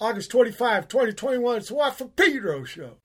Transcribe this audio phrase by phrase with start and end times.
[0.00, 1.56] August 25, 2021.
[1.56, 2.98] It's Watt from Pedro show.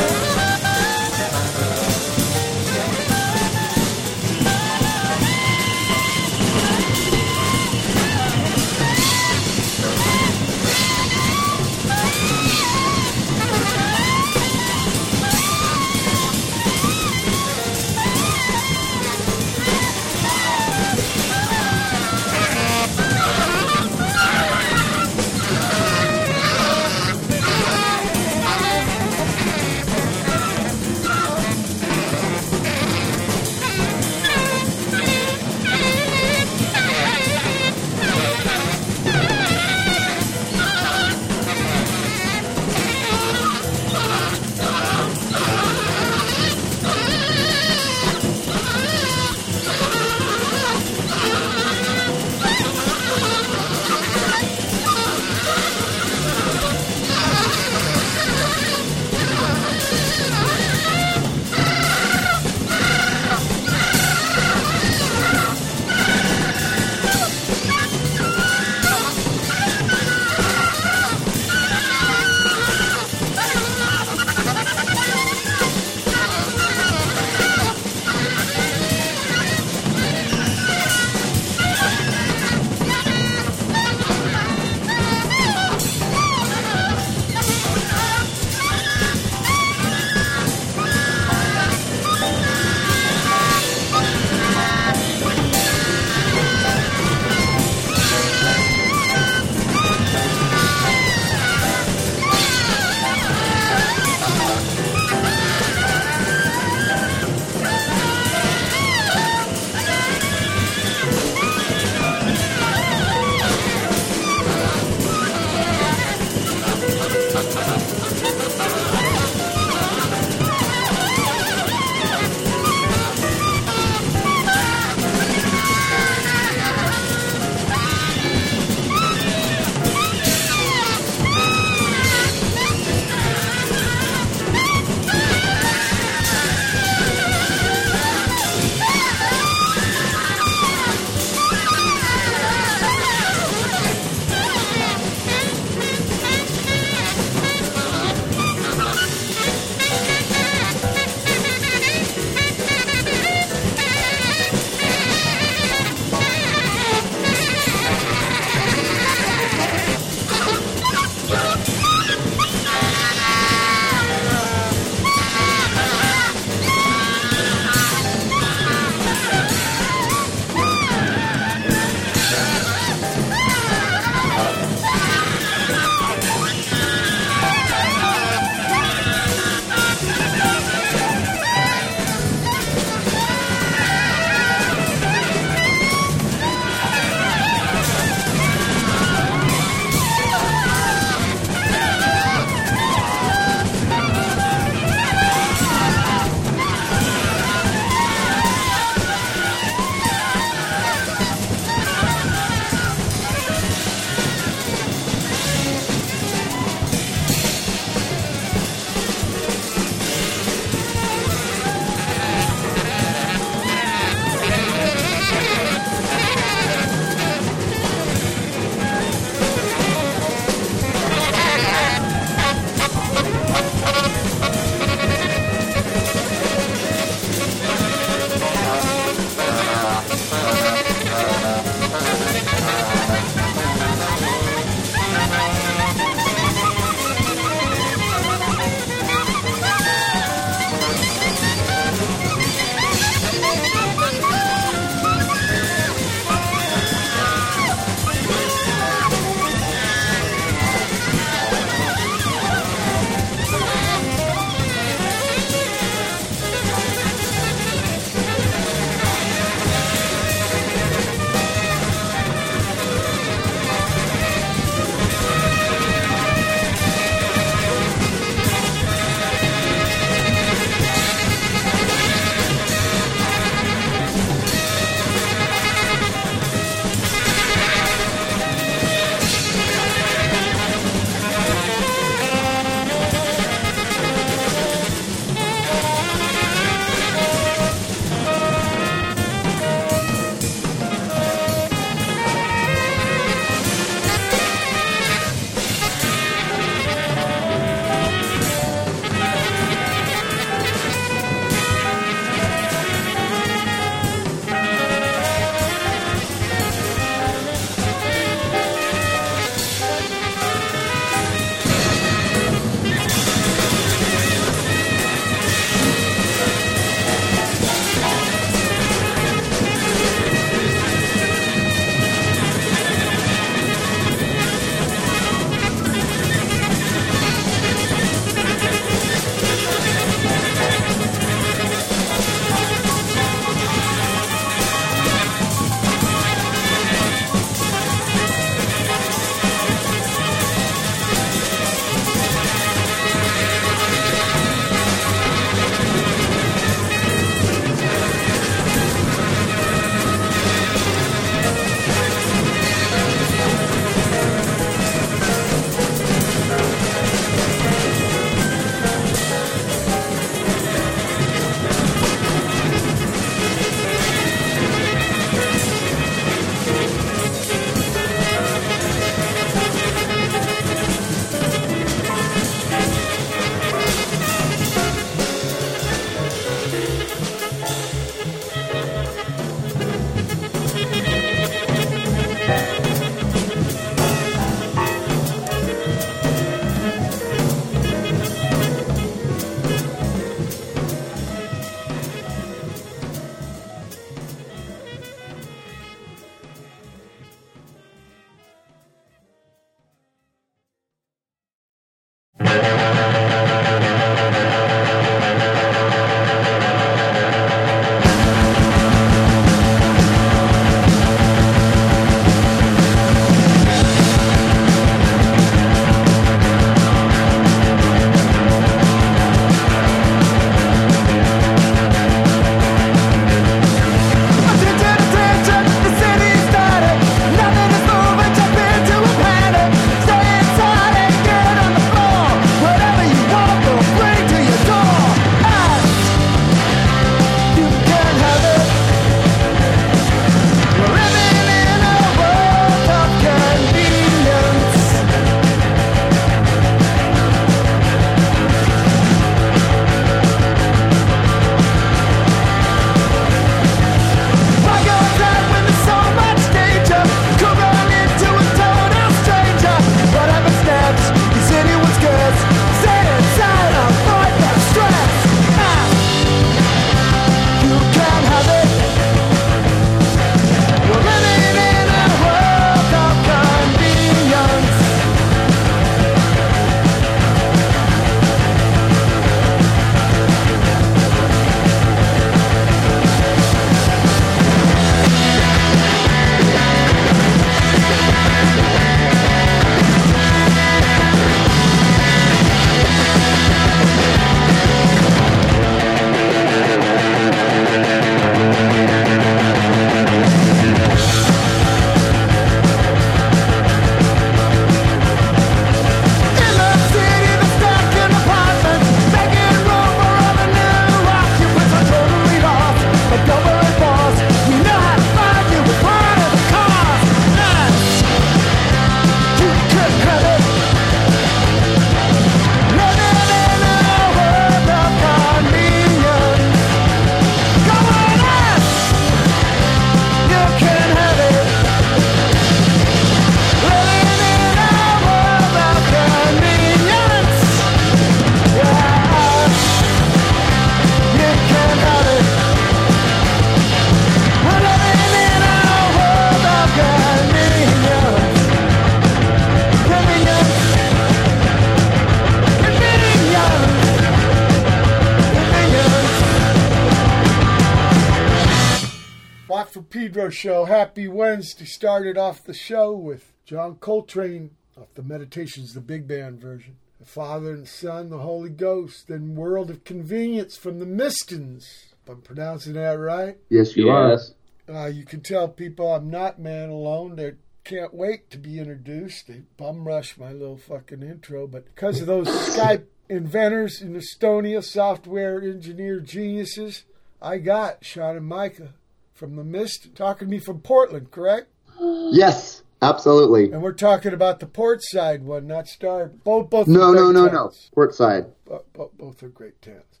[561.40, 561.64] Wednesday.
[561.64, 566.76] Started off the show with John Coltrane off the Meditations, the big band version.
[566.98, 571.94] The Father and Son, the Holy Ghost, then World of Convenience from the Mistons.
[572.02, 573.38] If I'm pronouncing that right.
[573.48, 574.34] Yes, you Yes.
[574.68, 577.16] Uh, you can tell people I'm not man alone.
[577.16, 577.32] They
[577.64, 579.26] can't wait to be introduced.
[579.26, 584.62] They bum rush my little fucking intro, but because of those Skype inventors in Estonia,
[584.62, 586.84] software engineer geniuses,
[587.22, 588.74] I got Sean and Micah
[589.20, 591.48] from the Mist talking to me from Portland, correct?
[591.78, 593.52] Yes, absolutely.
[593.52, 596.06] And we're talking about the port side one, not Star.
[596.06, 596.66] Both, both.
[596.66, 597.28] No, no, no, no.
[597.28, 597.70] towns.
[597.74, 598.24] Port side.
[598.46, 600.00] Bo- bo- both are great towns.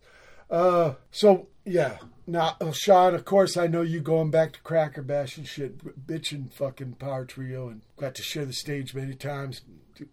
[0.50, 1.98] Uh, so yeah.
[2.26, 6.50] Now, uh, Sean, of course, I know you going back to Crackerbash and shit, bitching
[6.52, 9.60] fucking Power Trio, and got to share the stage many times,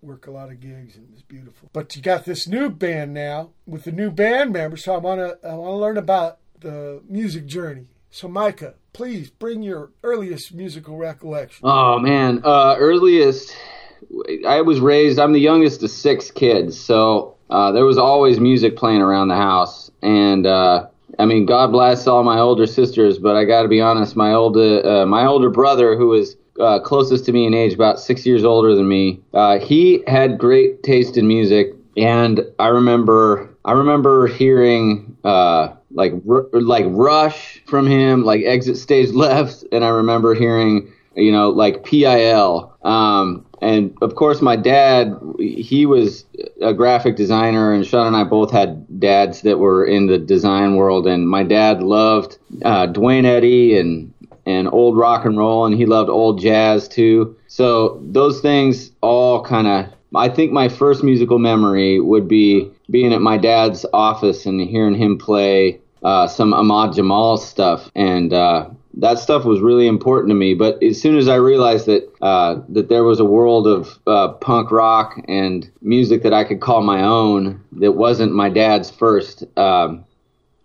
[0.02, 1.70] work a lot of gigs, and it was beautiful.
[1.72, 5.38] But you got this new band now with the new band members, so I wanna
[5.48, 7.88] I wanna learn about the music journey.
[8.10, 11.62] So, Micah, please bring your earliest musical recollection.
[11.64, 13.56] Oh man, uh, earliest.
[14.48, 15.20] I was raised.
[15.20, 19.36] I'm the youngest of six kids, so uh, there was always music playing around the
[19.36, 19.92] house.
[20.02, 20.88] And uh,
[21.20, 24.16] I mean, God bless all my older sisters, but I got to be honest.
[24.16, 28.00] My older, uh, my older brother, who was uh, closest to me in age, about
[28.00, 31.74] six years older than me, uh, he had great taste in music.
[31.96, 38.78] And I remember, I remember hearing uh, like R- like Rush from him, like Exit
[38.78, 42.74] Stage Left, and I remember hearing you know like PIL.
[42.84, 46.26] Um, and of course, my dad, he was
[46.62, 50.76] a graphic designer, and Sean and I both had dads that were in the design
[50.76, 51.08] world.
[51.08, 54.14] And my dad loved uh, Duane Eddy and
[54.46, 57.36] and old rock and roll, and he loved old jazz too.
[57.48, 59.94] So those things all kind of.
[60.16, 64.96] I think my first musical memory would be being at my dad's office and hearing
[64.96, 70.36] him play uh, some Ahmad Jamal stuff, and uh, that stuff was really important to
[70.36, 70.54] me.
[70.54, 74.30] But as soon as I realized that uh, that there was a world of uh,
[74.30, 79.44] punk rock and music that I could call my own, that wasn't my dad's first.
[79.58, 80.04] Um,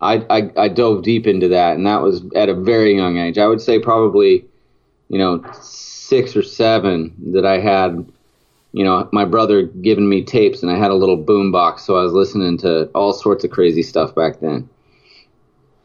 [0.01, 3.37] I, I, I dove deep into that, and that was at a very young age.
[3.37, 4.45] I would say probably,
[5.07, 8.05] you know, six or seven that I had,
[8.73, 11.95] you know, my brother giving me tapes, and I had a little boom box, so
[11.95, 14.67] I was listening to all sorts of crazy stuff back then.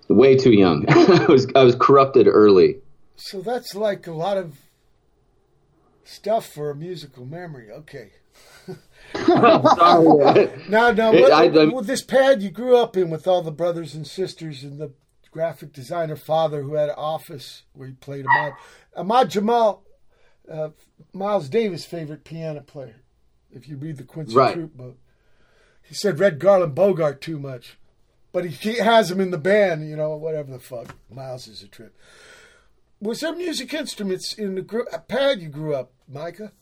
[0.09, 0.85] Way too young.
[0.89, 2.79] I was I was corrupted early.
[3.17, 4.57] So that's like a lot of
[6.05, 7.71] stuff for a musical memory.
[7.71, 8.13] Okay.
[8.67, 10.51] Sorry.
[10.69, 13.43] Now, now, It- what, I- I'm- with this pad you grew up in with all
[13.43, 14.93] the brothers and sisters and the
[15.31, 18.53] graphic designer father who had an office where he played Ahmad.
[18.97, 19.83] Ahmad Jamal,
[20.51, 20.71] uh,
[21.13, 23.03] Miles Davis' favorite piano player.
[23.51, 24.55] If you read the Quincy Right.
[24.55, 24.99] Troupe book,
[25.83, 27.79] he said Red Garland Bogart too much,
[28.39, 29.89] but he, has him in the band.
[29.91, 30.95] You know, whatever the fuck.
[31.11, 31.99] Miles is a trip.
[33.01, 36.53] Was there music instruments in the gr- pad you grew up, Micah?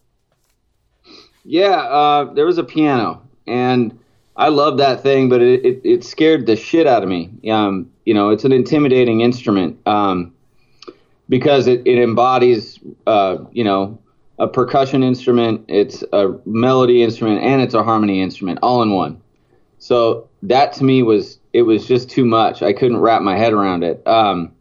[1.44, 3.98] Yeah, uh, there was a piano, and
[4.36, 7.30] I loved that thing, but it, it, it scared the shit out of me.
[7.50, 10.34] Um, you know, it's an intimidating instrument um,
[11.28, 13.98] because it, it embodies, uh, you know,
[14.38, 19.20] a percussion instrument, it's a melody instrument, and it's a harmony instrument all in one.
[19.78, 22.62] So that to me was it was just too much.
[22.62, 24.06] I couldn't wrap my head around it.
[24.06, 24.52] Um,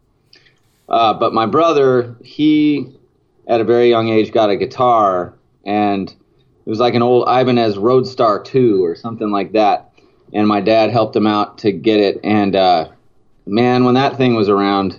[0.88, 2.90] uh, but my brother, he
[3.46, 5.34] at a very young age got a guitar,
[5.66, 9.92] and it was like an old Ibanez Roadstar 2 or something like that.
[10.32, 12.18] And my dad helped him out to get it.
[12.24, 12.88] And uh,
[13.44, 14.98] man, when that thing was around,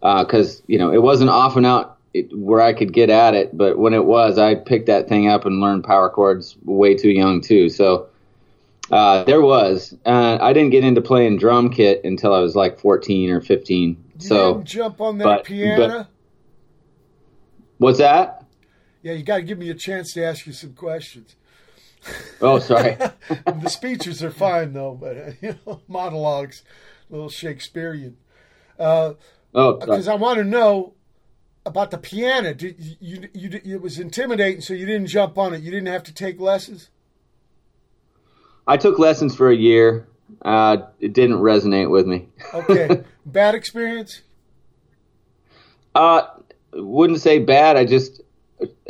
[0.00, 1.96] because you know it wasn't often out
[2.32, 5.44] where I could get at it, but when it was, I picked that thing up
[5.44, 7.68] and learned power chords way too young too.
[7.68, 8.08] So
[8.90, 9.94] uh, there was.
[10.04, 13.88] Uh, I didn't get into playing drum kit until I was like 14 or 15.
[13.88, 16.08] You so didn't jump on that but- piano.
[17.78, 18.46] what's that?
[19.06, 21.36] yeah, you got to give me a chance to ask you some questions.
[22.40, 22.96] Oh, sorry.
[23.28, 26.64] the speeches are fine though, but you know, monologues,
[27.08, 28.16] a little Shakespearean.
[28.76, 29.14] Uh,
[29.54, 29.74] oh.
[29.74, 30.94] Because I want to know
[31.64, 32.52] about the piano.
[32.52, 33.76] Did you, you, you?
[33.76, 35.62] It was intimidating, so you didn't jump on it.
[35.62, 36.90] You didn't have to take lessons.
[38.66, 40.06] I took lessons for a year.
[40.42, 42.28] Uh, it didn't resonate with me.
[42.52, 44.22] Okay, bad experience.
[45.94, 46.22] Uh,
[46.72, 47.76] wouldn't say bad.
[47.76, 48.20] I just,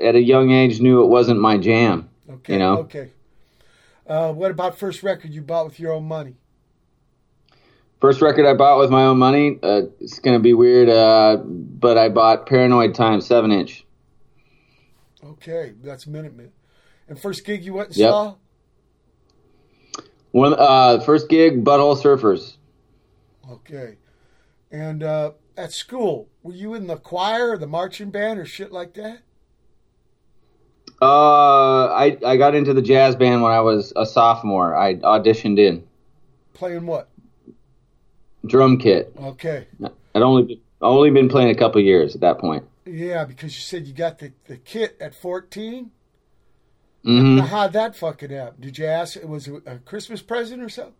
[0.00, 2.08] at a young age, knew it wasn't my jam.
[2.28, 2.78] Okay, You know?
[2.78, 3.10] Okay.
[4.06, 6.36] Uh, what about first record you bought with your own money?
[8.00, 9.58] First record I bought with my own money.
[9.62, 13.84] Uh, it's gonna be weird, uh, but I bought Paranoid Times seven inch.
[15.24, 16.52] Okay, that's Minutemen.
[17.08, 18.10] And first gig you went and Yep.
[18.10, 18.34] saw?
[20.32, 22.56] One uh, first gig, Butthole Surfers.
[23.50, 23.96] Okay.
[24.70, 28.72] And uh, at school, were you in the choir, or the marching band, or shit
[28.72, 29.20] like that?
[31.00, 34.76] Uh, I I got into the jazz band when I was a sophomore.
[34.76, 35.86] I auditioned in
[36.54, 37.08] Playing what?
[38.46, 39.12] drum kit.
[39.18, 39.66] Okay.
[40.14, 42.64] I'd only been, only been playing a couple years at that point.
[42.86, 45.90] Yeah, because you said you got the, the kit at 14.
[47.06, 48.60] Hmm Now, how'd that fucking happen?
[48.60, 49.22] Did you ask?
[49.24, 50.94] Was it a Christmas present or something?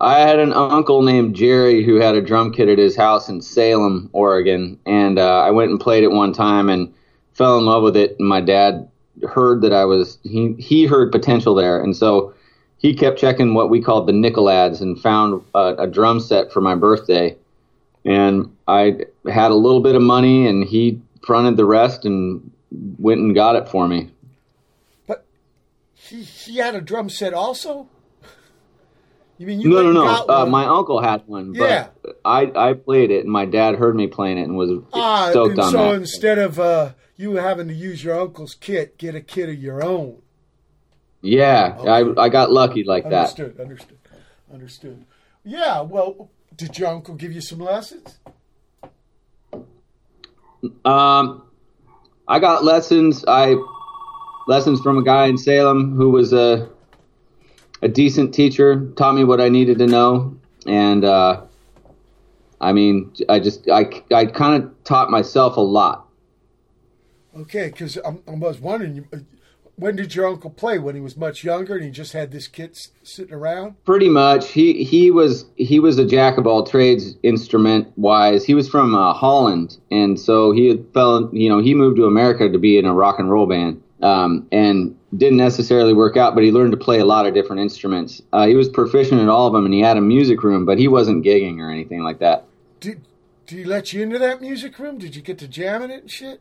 [0.00, 3.40] I had an uncle named Jerry who had a drum kit at his house in
[3.40, 6.92] Salem, Oregon, and uh, I went and played it one time and
[7.32, 8.16] fell in love with it.
[8.18, 8.88] And my dad
[9.28, 12.34] heard that I was he he heard potential there, and so
[12.78, 16.52] he kept checking what we called the nickel ads and found a, a drum set
[16.52, 17.36] for my birthday.
[18.04, 18.98] And I
[19.32, 22.50] had a little bit of money, and he fronted the rest and
[22.98, 24.10] went and got it for me.
[26.08, 27.88] He he had a drum set also.
[29.38, 30.26] You mean you No, no, no.
[30.28, 31.88] Uh, my uncle had one, Yeah.
[32.02, 35.28] but I I played it, and my dad heard me playing it and was Ah,
[35.30, 35.94] stoked and on so that.
[35.94, 39.82] instead of uh, you having to use your uncle's kit, get a kit of your
[39.84, 40.20] own.
[41.20, 41.88] Yeah, Okay.
[41.88, 43.30] I I got lucky like that.
[43.30, 43.58] Understood.
[43.60, 43.98] Understood.
[44.52, 45.04] Understood.
[45.42, 45.80] Yeah.
[45.80, 48.18] Well, did your uncle give you some lessons?
[50.84, 51.42] Um,
[52.28, 53.24] I got lessons.
[53.26, 53.56] I
[54.46, 56.68] lessons from a guy in Salem who was a
[57.82, 58.90] a decent teacher.
[58.96, 61.42] Taught me what I needed to know, and uh,
[62.60, 66.08] I mean, I just I I kind of taught myself a lot.
[67.36, 69.18] Okay, because I was wondering, uh,
[69.76, 70.78] when did your uncle play?
[70.78, 73.82] When he was much younger, and he just had this kit sitting around.
[73.84, 78.44] Pretty much, he he was he was a jack of all trades, instrument wise.
[78.44, 81.28] He was from uh, Holland, and so he had fell.
[81.34, 84.46] You know, he moved to America to be in a rock and roll band, um,
[84.52, 86.34] and didn't necessarily work out.
[86.34, 88.22] But he learned to play a lot of different instruments.
[88.32, 90.78] Uh, he was proficient at all of them, and he had a music room, but
[90.78, 92.44] he wasn't gigging or anything like that.
[92.80, 93.02] Did
[93.46, 94.98] did he let you into that music room?
[94.98, 96.40] Did you get to jam in it and shit?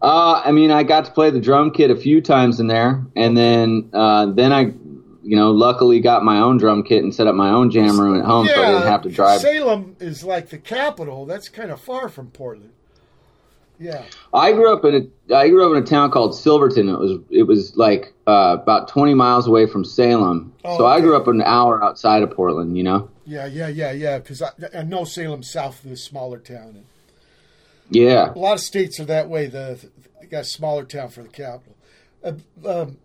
[0.00, 3.04] Uh, I mean, I got to play the drum kit a few times in there,
[3.16, 4.72] and then uh, then I,
[5.22, 8.16] you know, luckily got my own drum kit and set up my own jam room
[8.18, 9.40] at home, so I didn't have to drive.
[9.40, 11.26] Salem is like the capital.
[11.26, 12.72] That's kind of far from Portland.
[13.80, 14.04] Yeah.
[14.34, 14.94] I grew up in
[15.30, 16.88] a I grew up in a town called Silverton.
[16.88, 20.52] It was it was like uh, about 20 miles away from Salem.
[20.64, 22.76] Oh, so I grew up an hour outside of Portland.
[22.76, 23.10] You know.
[23.24, 24.18] Yeah, yeah, yeah, yeah.
[24.18, 26.84] Because I, I know Salem south of this smaller town, and
[27.90, 28.32] Yeah.
[28.32, 29.46] a lot of states are that way.
[29.46, 29.78] The
[30.20, 31.76] they got a smaller town for the capital.
[32.24, 32.32] Uh,
[32.66, 32.98] um,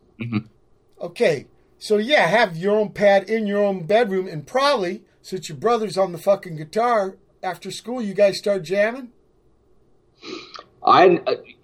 [1.02, 1.48] Okay,
[1.80, 5.98] so yeah, have your own pad in your own bedroom, and probably since your brother's
[5.98, 9.10] on the fucking guitar after school, you guys start jamming.
[10.86, 11.19] I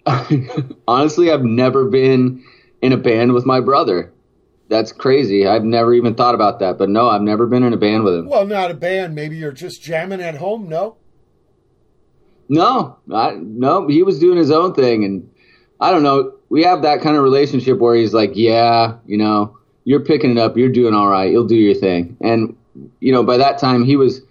[0.88, 2.44] honestly I've never been
[2.82, 4.12] in a band with my brother.
[4.68, 5.46] That's crazy.
[5.46, 6.78] I've never even thought about that.
[6.78, 8.28] But no, I've never been in a band with him.
[8.28, 9.16] Well, not a band.
[9.16, 10.68] Maybe you're just jamming at home.
[10.68, 10.96] No.
[12.48, 15.30] No, I, no, he was doing his own thing, and
[15.80, 16.34] I don't know.
[16.48, 20.38] We have that kind of relationship where he's like, "Yeah, you know, you're picking it
[20.38, 22.56] up, you're doing all right, you'll do your thing." And
[22.98, 24.22] you know, by that time, he was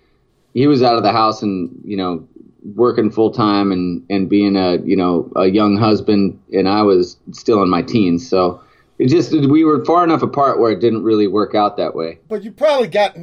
[0.54, 2.28] he was out of the house and you know
[2.63, 7.17] working full time and and being a you know a young husband, and I was
[7.32, 8.62] still in my teens, so
[9.00, 12.19] it just we were far enough apart where it didn't really work out that way.
[12.28, 13.17] But you probably got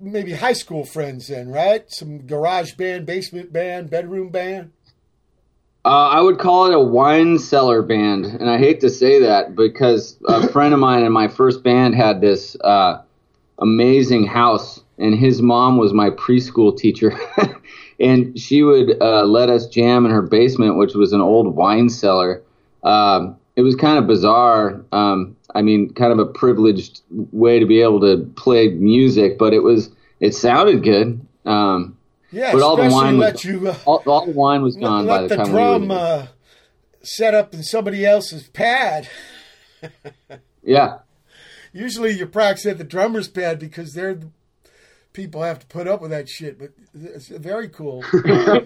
[0.00, 1.90] maybe high school friends then, right?
[1.90, 4.72] Some garage band, basement band, bedroom band.
[5.84, 9.56] Uh, I would call it a wine cellar band, and I hate to say that
[9.56, 13.02] because a friend of mine in my first band had this uh,
[13.58, 17.18] amazing house, and his mom was my preschool teacher,
[18.02, 21.88] and she would uh, let us jam in her basement, which was an old wine
[21.88, 22.42] cellar.
[22.82, 24.84] Um, it was kind of bizarre.
[24.92, 29.52] Um, I mean, kind of a privileged way to be able to play music, but
[29.54, 31.24] it was it sounded good.
[31.44, 31.96] Um,
[32.30, 35.06] Yeah, But all the wine was- let you uh, all, all the wine was gone
[35.06, 35.94] by the the time drum we were.
[35.94, 36.26] uh,
[37.02, 39.08] set up in somebody else's pad.
[40.62, 40.98] yeah.
[41.72, 44.28] Usually you practice at the drummer's pad because they're the
[45.12, 46.58] people have to put up with that shit.
[46.58, 48.02] But it's very cool.
[48.12, 48.64] very,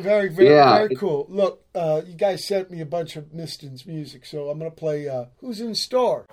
[0.00, 0.74] very, very, Yeah.
[0.78, 1.26] very cool.
[1.28, 4.76] Look, uh, you guys sent me a bunch of Miston's music, so I'm going to
[4.76, 6.26] play uh, Who's in Store.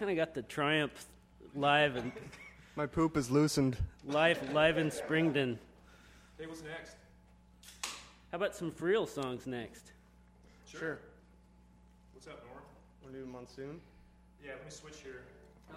[0.00, 1.04] Kind of got the Triumph
[1.54, 2.10] live and
[2.76, 3.76] My poop is loosened.
[4.06, 5.58] live live in Springdon.
[6.38, 6.96] Hey, what's next?
[7.82, 9.92] How about some real songs next?
[10.66, 11.00] Sure.
[12.14, 12.64] What's up, Norm?
[13.04, 13.78] We'll do monsoon.
[14.42, 15.20] Yeah, let me switch here.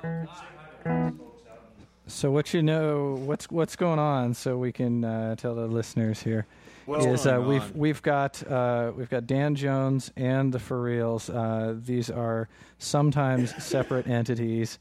[0.02, 4.36] Say hi to those folks out in So what you know, what's what's going on,
[4.36, 6.48] so we can uh, tell the listeners here
[6.86, 7.72] What's is uh, going we've on?
[7.76, 11.30] we've got uh, we've got Dan Jones and the Forreals.
[11.34, 14.80] Uh, these are sometimes separate entities,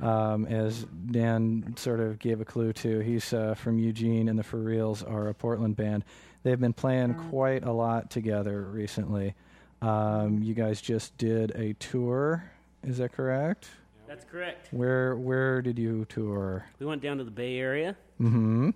[0.00, 3.00] um, as Dan sort of gave a clue to.
[3.00, 6.04] He's uh, from Eugene, and the Forreals are a Portland band.
[6.42, 9.34] They've been playing quite a lot together recently.
[9.80, 12.44] Um, you guys just did a tour,
[12.84, 13.68] is that correct?
[14.06, 14.68] That's correct.
[14.72, 16.64] Where where did you tour?
[16.78, 18.70] We went down to the Bay Area, Mm-hmm.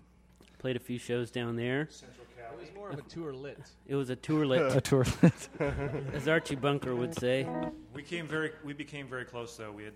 [0.59, 1.89] played a few shows down there.
[1.91, 2.21] Central It Cali.
[2.21, 2.22] was
[2.83, 3.59] more of a tour lit.
[3.87, 5.05] It was a tourlet, A tour.
[6.15, 7.47] as Archie Bunker would say.
[7.95, 9.71] We came very, we became very close though.
[9.71, 9.93] We had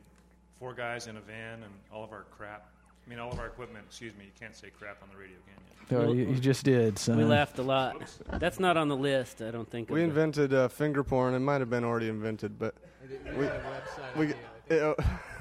[0.61, 2.69] four guys in a van and all of our crap.
[3.05, 3.85] I mean, all of our equipment.
[3.89, 6.11] Excuse me, you can't say crap on the radio, can you?
[6.11, 6.97] oh, you, you just did.
[6.99, 7.17] Son.
[7.17, 8.03] We laughed a lot.
[8.35, 9.91] That's not on the list, I don't think.
[9.91, 11.35] We invented uh, finger porn.
[11.35, 12.75] It might have been already invented, but
[13.09, 14.17] We, We- got a website.
[14.69, 14.95] we, uh,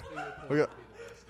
[0.49, 0.69] we got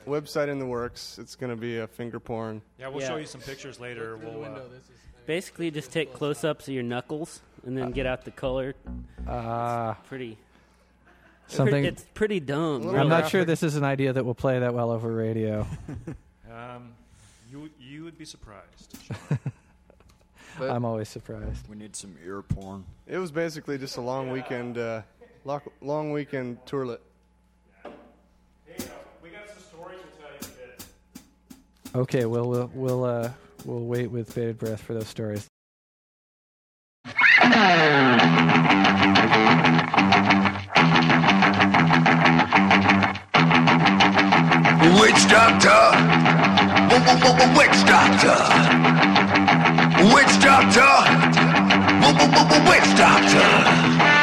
[0.08, 1.18] website in the works.
[1.20, 2.62] It's going to be a finger porn.
[2.80, 3.08] Yeah, we'll Yeah.
[3.10, 4.12] show you some pictures later.
[4.14, 4.60] Look through the We'll, uh.
[4.70, 4.90] This is
[5.26, 8.76] Basically, just take close-ups of your knuckles and then get out the color.
[9.28, 10.38] Ah, Pretty.
[11.48, 11.84] something.
[11.84, 12.84] It's pretty dumb.
[12.84, 13.10] little I'm really.
[13.10, 15.66] not sure this is an idea that will play that well over radio.
[16.52, 16.94] um,
[17.52, 18.98] you, you would be surprised.
[20.60, 21.68] But I'm always surprised.
[21.68, 22.86] we need some ear porn.
[23.08, 25.02] It was basically just a long weekend, uh,
[25.44, 27.02] lo- long weekend tourlet.
[27.84, 27.90] Hey,
[28.80, 28.84] uh,
[29.24, 30.32] we got some stories to tell
[30.66, 30.74] you
[31.96, 32.02] in.
[32.02, 33.32] Okay, well we'll we'll uh,
[33.66, 35.50] We'll wait with bated breath for those stories.
[45.02, 45.82] Witch Doctor!
[47.58, 48.38] Witch Doctor!
[50.14, 50.92] Witch Doctor!
[52.70, 54.15] Witch Doctor!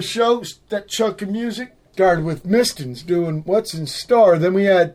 [0.00, 0.42] Show.
[0.68, 4.94] That chunk of music started with Mistons doing "What's in Store." Then we had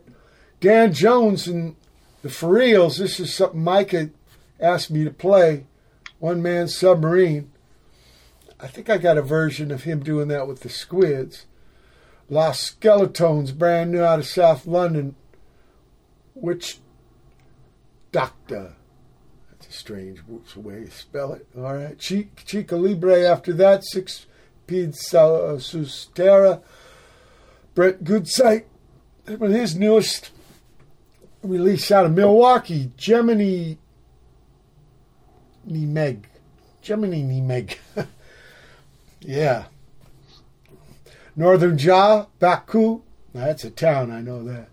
[0.60, 1.76] Dan Jones and
[2.22, 2.98] the Forreals.
[2.98, 4.10] This is something Micah
[4.60, 5.66] asked me to play.
[6.20, 7.52] One Man Submarine.
[8.60, 11.48] I think I got a version of him doing that with the Squids.
[12.30, 15.16] Los Skeletones, brand new out of South London.
[16.36, 16.80] Which
[18.12, 18.76] Doctor?
[19.50, 20.22] That's a strange
[20.56, 21.48] way to spell it.
[21.58, 21.98] All right.
[22.00, 23.84] Chi- Chicha Libre after that.
[23.84, 24.28] Six
[24.72, 26.62] Pid uh, Sustera.
[27.76, 28.64] Brent Gutzeit.
[29.28, 30.32] With his newest
[31.44, 33.76] release out of Milwaukee, Gemini
[35.68, 36.24] Nemeg.
[36.82, 37.76] Geminiinimeg.
[39.20, 39.66] yeah.
[41.36, 43.02] Northern Jaw, Baku.
[43.34, 44.70] That's a town, I know that.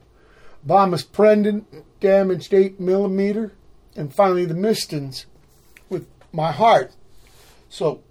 [0.65, 1.65] Bomis Prendin,
[2.01, 3.53] damaged 8 millimeter.
[3.97, 5.27] And finally, the Mistons
[5.89, 6.93] with My Heart.
[7.69, 8.03] So,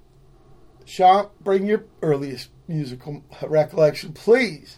[0.88, 4.78] Sean, bring your earliest musical recollection, please.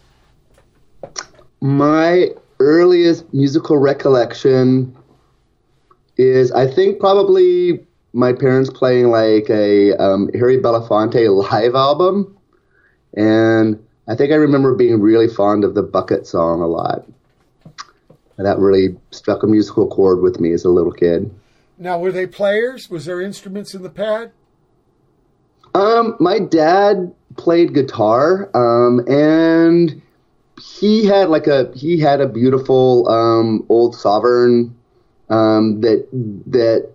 [1.60, 4.96] My earliest musical recollection
[6.16, 12.36] is, I think, probably my parents playing like a um, Harry Belafonte live album,
[13.14, 17.06] and I think I remember being really fond of the Bucket song a lot.
[18.36, 21.32] That really struck a musical chord with me as a little kid.
[21.78, 22.90] Now, were they players?
[22.90, 24.32] Was there instruments in the pad?
[25.74, 30.00] Um, my dad played guitar, um, and
[30.60, 34.74] he had like a he had a beautiful um, old sovereign
[35.28, 36.06] um, that
[36.46, 36.90] that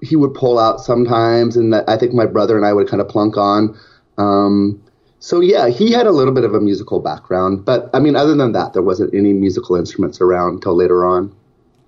[0.00, 3.00] he would pull out sometimes, and that I think my brother and I would kind
[3.00, 3.78] of plunk on.
[4.16, 4.80] Um,
[5.18, 8.34] so yeah, he had a little bit of a musical background, but I mean, other
[8.34, 11.34] than that, there wasn't any musical instruments around until later on.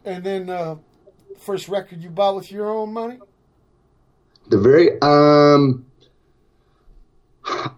[0.05, 0.77] And then, uh,
[1.39, 3.19] first record you bought with your own money?
[4.49, 5.86] The very um,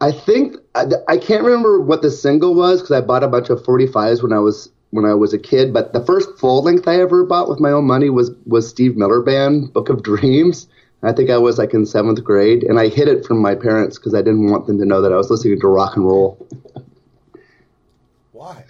[0.01, 3.51] I think I, I can't remember what the single was because I bought a bunch
[3.51, 5.73] of 45s when I was when I was a kid.
[5.73, 8.97] But the first full length I ever bought with my own money was was Steve
[8.97, 10.69] Miller Band, Book of Dreams.
[11.03, 13.99] I think I was like in seventh grade, and I hid it from my parents
[13.99, 16.45] because I didn't want them to know that I was listening to rock and roll.
[18.33, 18.65] Why?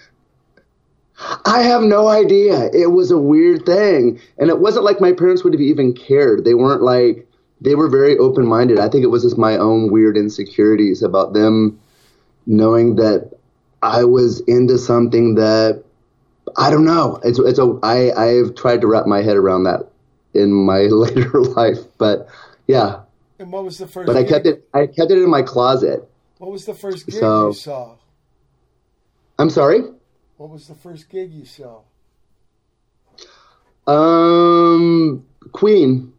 [1.47, 2.71] I have no idea.
[2.73, 6.45] It was a weird thing, and it wasn't like my parents would have even cared.
[6.45, 7.28] They weren't like
[7.61, 8.79] they were very open minded.
[8.79, 11.81] I think it was just my own weird insecurities about them
[12.47, 13.33] knowing that
[13.83, 15.85] I was into something that
[16.57, 17.21] I don't know.
[17.25, 19.91] It's it's a I I've tried to wrap my head around that
[20.35, 22.29] in my later life, but
[22.67, 23.01] yeah.
[23.39, 24.07] And what was the first?
[24.07, 26.09] But I kept it I kept it in my closet.
[26.39, 27.95] What was the first gig So- you saw?
[29.41, 29.83] I'm sorry.
[30.37, 31.81] What was the first gig you saw?
[33.87, 36.13] Um, Queen,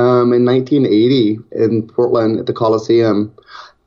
[0.00, 3.34] um, in 1980 in Portland at the Coliseum,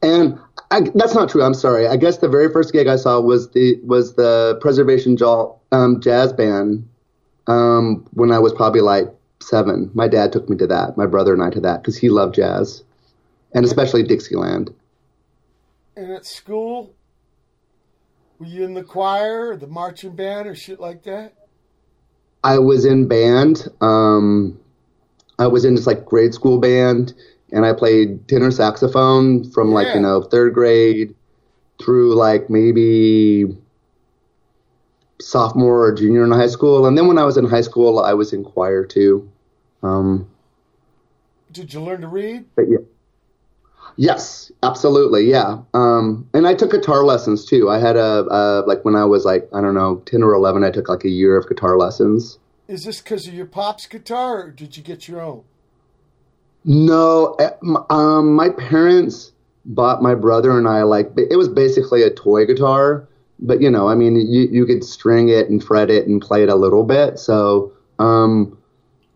[0.03, 0.37] and
[0.69, 1.41] I, that's not true.
[1.41, 1.87] I'm sorry.
[1.87, 5.99] I guess the very first gig I saw was the was the Preservation Jaw, um,
[6.01, 6.87] Jazz Band
[7.47, 9.07] um, when I was probably like
[9.41, 9.89] seven.
[9.95, 10.97] My dad took me to that.
[10.97, 12.83] My brother and I to that because he loved jazz,
[13.55, 14.73] and especially Dixieland.
[15.95, 16.93] And at school,
[18.37, 21.33] were you in the choir, or the marching band, or shit like that?
[22.43, 23.67] I was in band.
[23.81, 24.59] Um,
[25.39, 27.13] I was in this like grade school band,
[27.51, 29.95] and I played tenor saxophone from like Yeah.
[29.95, 31.15] you know third grade
[31.79, 33.55] through like maybe
[35.21, 38.13] sophomore or junior in high school, and then when I was in high school, I
[38.13, 39.29] was in choir too.
[39.81, 40.27] Um,
[41.51, 42.45] Did you learn to read?
[42.55, 42.77] but yeah.
[43.95, 45.59] Yes, absolutely, yeah.
[45.75, 47.69] Um, and I took guitar lessons too.
[47.69, 50.63] I had a, a like when I was like I don't know ten or eleven,
[50.63, 52.39] I took like a year of guitar lessons.
[52.67, 55.43] Is this because of your pop's guitar, or did you get your own?
[56.65, 57.49] No, eh,
[57.89, 59.31] um, my parents
[59.65, 63.07] bought my brother and I like it was basically a toy guitar,
[63.39, 66.43] but you know, I mean, you you could string it and fret it and play
[66.43, 67.19] it a little bit.
[67.19, 68.57] So um,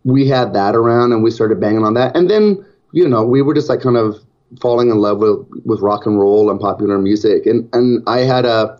[0.04, 3.41] we had that around and we started banging on that, and then you know, we
[3.41, 4.16] were just like kind of
[4.62, 8.45] falling in love with with rock and roll and popular music, and and I had
[8.45, 8.78] a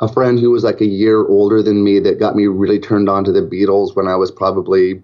[0.00, 3.08] a friend who was like a year older than me that got me really turned
[3.08, 5.02] on to the Beatles when I was probably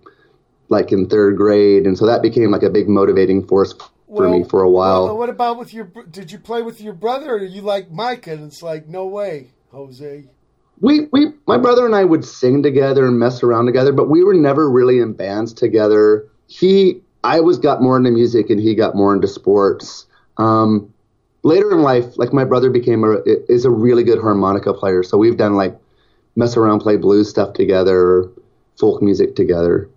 [0.68, 3.74] like in third grade, and so that became like a big motivating force
[4.08, 5.04] for me for a while.
[5.04, 5.84] Well, what about with your?
[6.10, 8.32] Did you play with your brother, or you like Micah?
[8.32, 10.24] And it's like, no way, Jose.
[10.80, 14.24] we we my brother and I would sing together and mess around together, but we
[14.24, 16.26] were never really in bands together.
[16.46, 20.06] He I was got more into music and he got more into sports.
[20.38, 20.92] Um,
[21.46, 23.18] later in life, like my brother became a
[23.48, 25.78] is a really good harmonica player, so we've done like
[26.34, 28.28] mess around, play blues stuff together,
[28.78, 29.88] folk music together.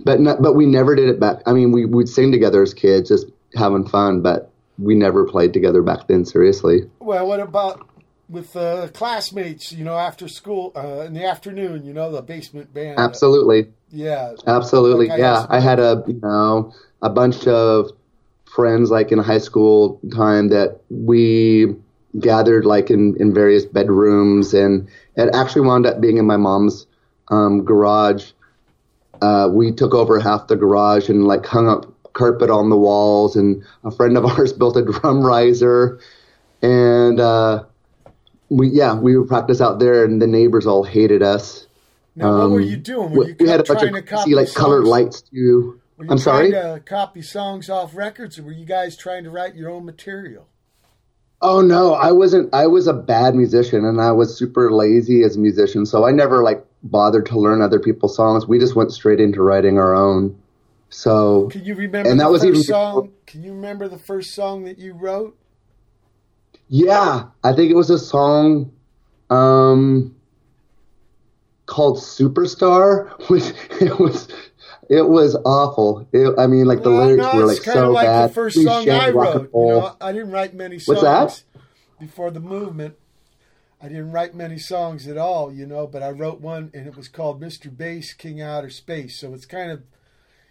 [0.00, 1.42] But not, but we never did it back.
[1.46, 4.20] I mean, we would sing together as kids, just having fun.
[4.20, 6.24] But we never played together back then.
[6.24, 6.90] Seriously.
[6.98, 7.88] Well, what about
[8.28, 9.72] with uh, classmates?
[9.72, 11.84] You know, after school uh, in the afternoon.
[11.84, 12.98] You know, the basement band.
[12.98, 13.68] Absolutely.
[13.90, 14.34] Yeah.
[14.46, 15.46] Absolutely, Like I yeah.
[15.48, 17.90] I had a you know a bunch of
[18.58, 21.76] friends like in high school time that we
[22.18, 26.84] gathered like in in various bedrooms, and it actually wound up being in my mom's
[27.28, 28.32] um, garage.
[29.22, 33.36] Uh, we took over half the garage and like hung up carpet on the walls,
[33.36, 36.00] and a friend of ours built a drum riser,
[36.60, 37.62] and uh,
[38.48, 41.68] we yeah we would practice out there, and the neighbors all hated us.
[42.16, 43.10] Now, what were Um, you doing?
[43.12, 45.77] Were we, you we had a bunch of crazy, like colored lights too.
[45.98, 46.50] Were you I'm sorry.
[46.50, 49.84] trying to copy songs off records, or were you guys trying to write your own
[49.84, 50.48] material?
[51.40, 52.52] Oh no, I wasn't.
[52.54, 55.86] I was a bad musician, and I was super lazy as a musician.
[55.86, 58.46] So I never like bothered to learn other people's songs.
[58.48, 60.36] We just went straight into writing our own.
[60.90, 63.12] So Can you remember And that the was first even song?
[63.26, 65.38] Can you remember the first song that you wrote?
[66.68, 68.72] yeah, I think it was a song
[69.30, 70.14] um,
[71.66, 74.28] called "Superstar," which it was.
[74.88, 76.08] It was awful.
[76.12, 78.06] It, I mean, like the Well, lyrics no, were it's like kind so of like
[78.06, 78.30] bad.
[78.30, 79.50] the first Please song I wrote.
[79.52, 81.60] You know, I didn't write many songs What's that?
[82.00, 82.96] before the movement.
[83.80, 86.96] I didn't write many songs at all, you know, but I wrote one and it
[86.96, 87.74] was called Mr.
[87.74, 89.20] Bass King Outer Space.
[89.20, 89.82] So it's kind of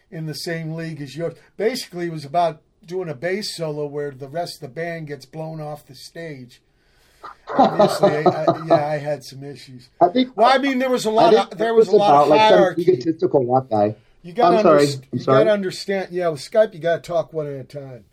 [0.09, 1.33] in the same league as yours.
[1.57, 5.25] Basically, it was about doing a bass solo where the rest of the band gets
[5.25, 6.61] blown off the stage.
[7.57, 9.89] Obviously, I, I, yeah, I had some issues.
[9.99, 10.37] I think.
[10.37, 12.75] Well, I mean, there was a lot of there was a lot of like some
[12.77, 13.95] egotistical rock guy.
[14.27, 14.79] You got to I'm sorry.
[14.81, 15.07] understand.
[15.13, 16.07] I'm You got to understand.
[16.11, 18.03] Yeah, with Skype, you got to talk one at a time.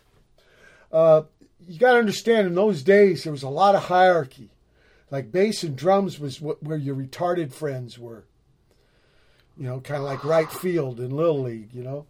[0.93, 1.23] Uh,
[1.67, 2.47] you got to understand.
[2.47, 4.51] In those days, there was a lot of hierarchy.
[5.11, 8.27] Like bass and drums was what, where your retarded friends were.
[9.57, 11.71] You know, kind of like right field in little league.
[11.75, 12.07] You know,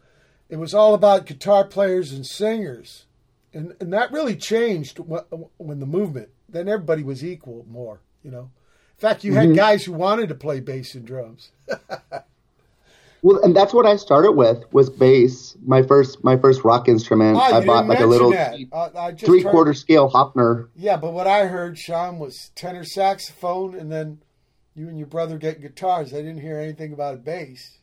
[0.51, 3.07] it was all about guitar players and singers,
[3.55, 6.29] and and that really changed wh- when the movement.
[6.47, 8.01] Then everybody was equal more.
[8.23, 9.57] You know, in fact, you had Mhm.
[9.57, 11.53] guys who wanted to play bass and drums.
[13.25, 15.57] Well, and that's what I started with was bass.
[15.65, 17.39] My first my first rock instrument.
[17.39, 18.35] Ah, I bought like a little.
[18.35, 20.69] Uh, three heard- quarter scale Hofner.
[20.77, 24.19] Yeah, but what I heard, Sean, was tenor saxophone, and then
[24.75, 26.13] you and your brother get guitars.
[26.13, 27.79] I didn't hear anything about a bass.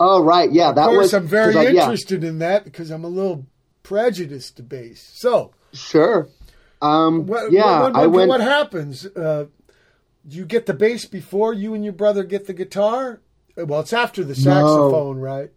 [0.00, 1.14] Oh right, yeah, of that course, was.
[1.14, 3.44] I'm very I- yeah, interested in that because I'm a little
[3.82, 5.06] prejudiced to bass.
[5.12, 6.30] So, sure.
[6.80, 8.28] Um, what, yeah, what, what, I went.
[8.30, 9.04] what happens?
[9.04, 9.48] Uh,
[10.26, 13.20] you get the bass before you and your brother get the guitar?
[13.56, 14.34] Well, it's after the No.
[14.34, 15.50] saxophone, right?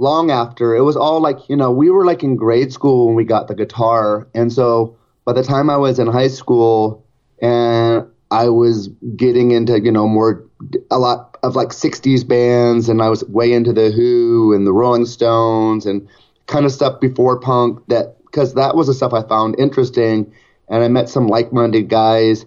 [0.00, 0.76] long after.
[0.76, 3.48] It was all like you know we were like in grade school when we got
[3.48, 4.28] the guitar.
[4.32, 7.04] And so by the time i was in high school
[7.42, 10.42] and i was getting into you know more
[10.90, 14.72] a lot of like 60s bands and i was way into the who and the
[14.72, 16.08] rolling stones and
[16.46, 20.32] kind of stuff before punk that because that was the stuff i found interesting.
[20.68, 22.46] And i met some like-minded guys.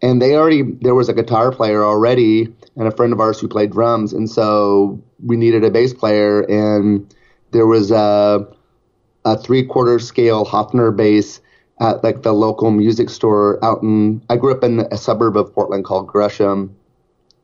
[0.00, 3.48] And they already there was a guitar player already and a friend of ours who
[3.48, 7.14] played drums and so we needed a bass player and
[7.50, 8.46] there was a
[9.24, 11.40] a three quarter scale Hofner bass
[11.80, 15.52] at like the local music store out in I grew up in a suburb of
[15.52, 16.74] Portland called Gresham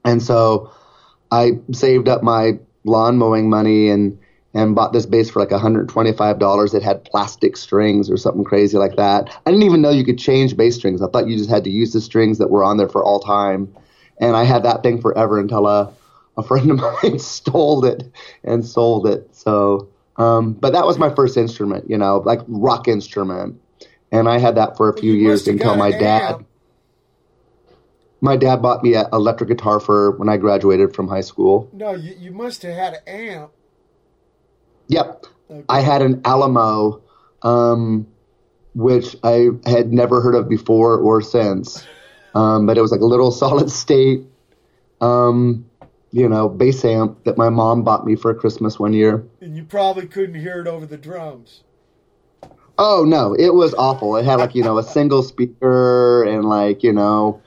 [0.04, 0.72] and so
[1.30, 2.52] I saved up my
[2.84, 4.18] lawn mowing money and
[4.56, 8.94] and bought this bass for like $125 it had plastic strings or something crazy like
[8.94, 9.36] that.
[9.44, 11.02] I didn't even know you could change bass strings.
[11.02, 13.18] I thought you just had to use the strings that were on there for all
[13.18, 13.74] time
[14.18, 15.92] and i had that thing forever until a,
[16.36, 18.10] a friend of mine stole it
[18.42, 22.86] and sold it so um, but that was my first instrument you know like rock
[22.88, 23.60] instrument
[24.12, 26.44] and i had that for a few you years until my dad
[28.20, 31.94] my dad bought me an electric guitar for when i graduated from high school No,
[31.94, 33.50] you, you must have had an amp.
[34.88, 35.26] Yep.
[35.50, 35.64] Okay.
[35.68, 37.02] I had an Alamo,
[37.42, 38.06] um,
[38.74, 41.86] which I had never heard of before or since.
[42.34, 44.22] Um, but it was like a little solid state,
[45.00, 45.64] um,
[46.10, 49.24] you know, bass amp that my mom bought me for Christmas one year.
[49.40, 51.62] And you probably couldn't hear it over the drums.
[52.76, 54.16] Oh no, it was awful.
[54.16, 57.40] It had like, you know, a single speaker and like, you know,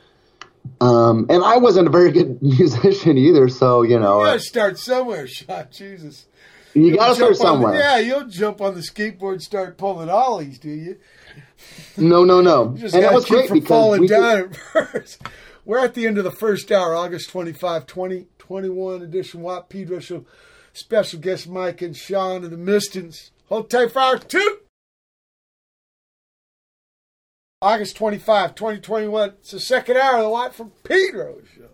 [0.80, 3.50] um, and I wasn't a very good musician either.
[3.50, 6.28] So, you know, You gotta start somewhere, shot Jesus.
[6.74, 7.74] you You'll gotta start on the- somewhere.
[7.80, 10.98] yeah, you'll jump on the skateboard and start pulling ollies, do you?
[11.98, 12.76] No, no, no.
[12.78, 15.22] Just And gotta was keep great from because falling we down at first.
[15.66, 20.26] We're at the end of the first hour, August 25, 2021 edition Watt Pedro Show.
[20.72, 23.32] Special guest Mike and Sean of the Mistons.
[23.48, 24.60] Hold tight for hour two.
[27.62, 29.30] August 25, 2021.
[29.40, 31.68] It's the second hour of the Watt from Pedro Show.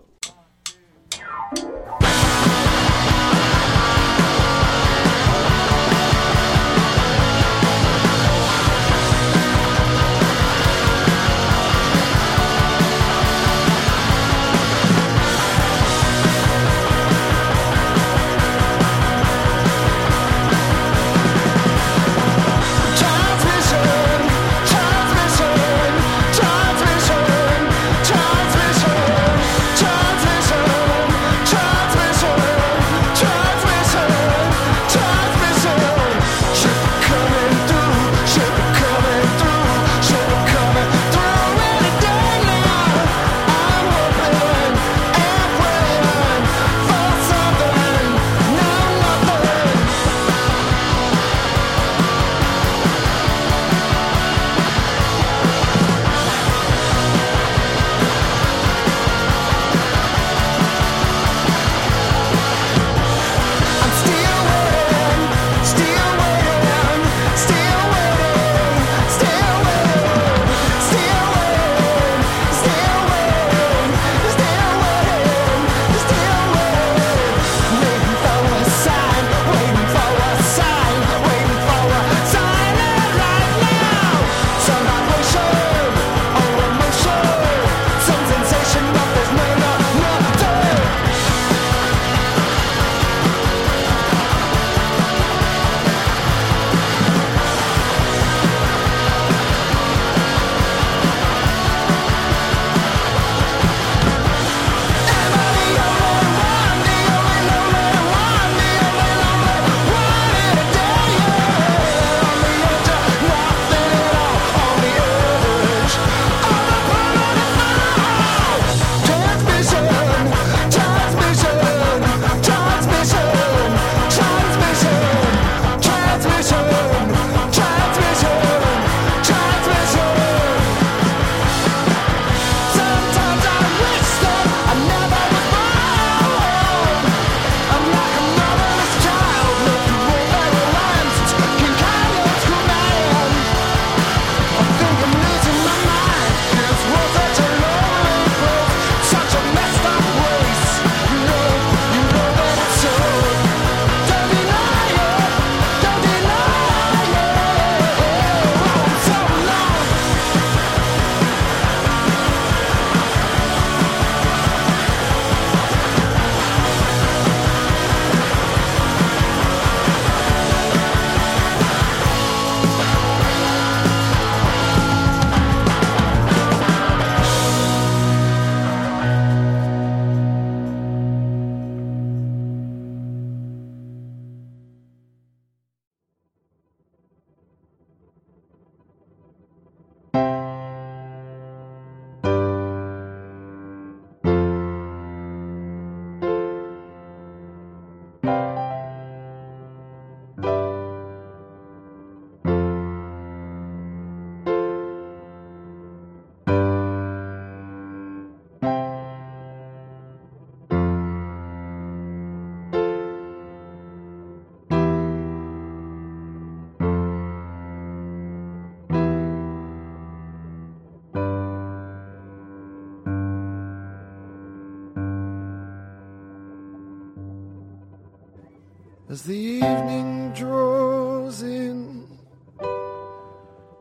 [229.14, 232.08] As the evening draws in,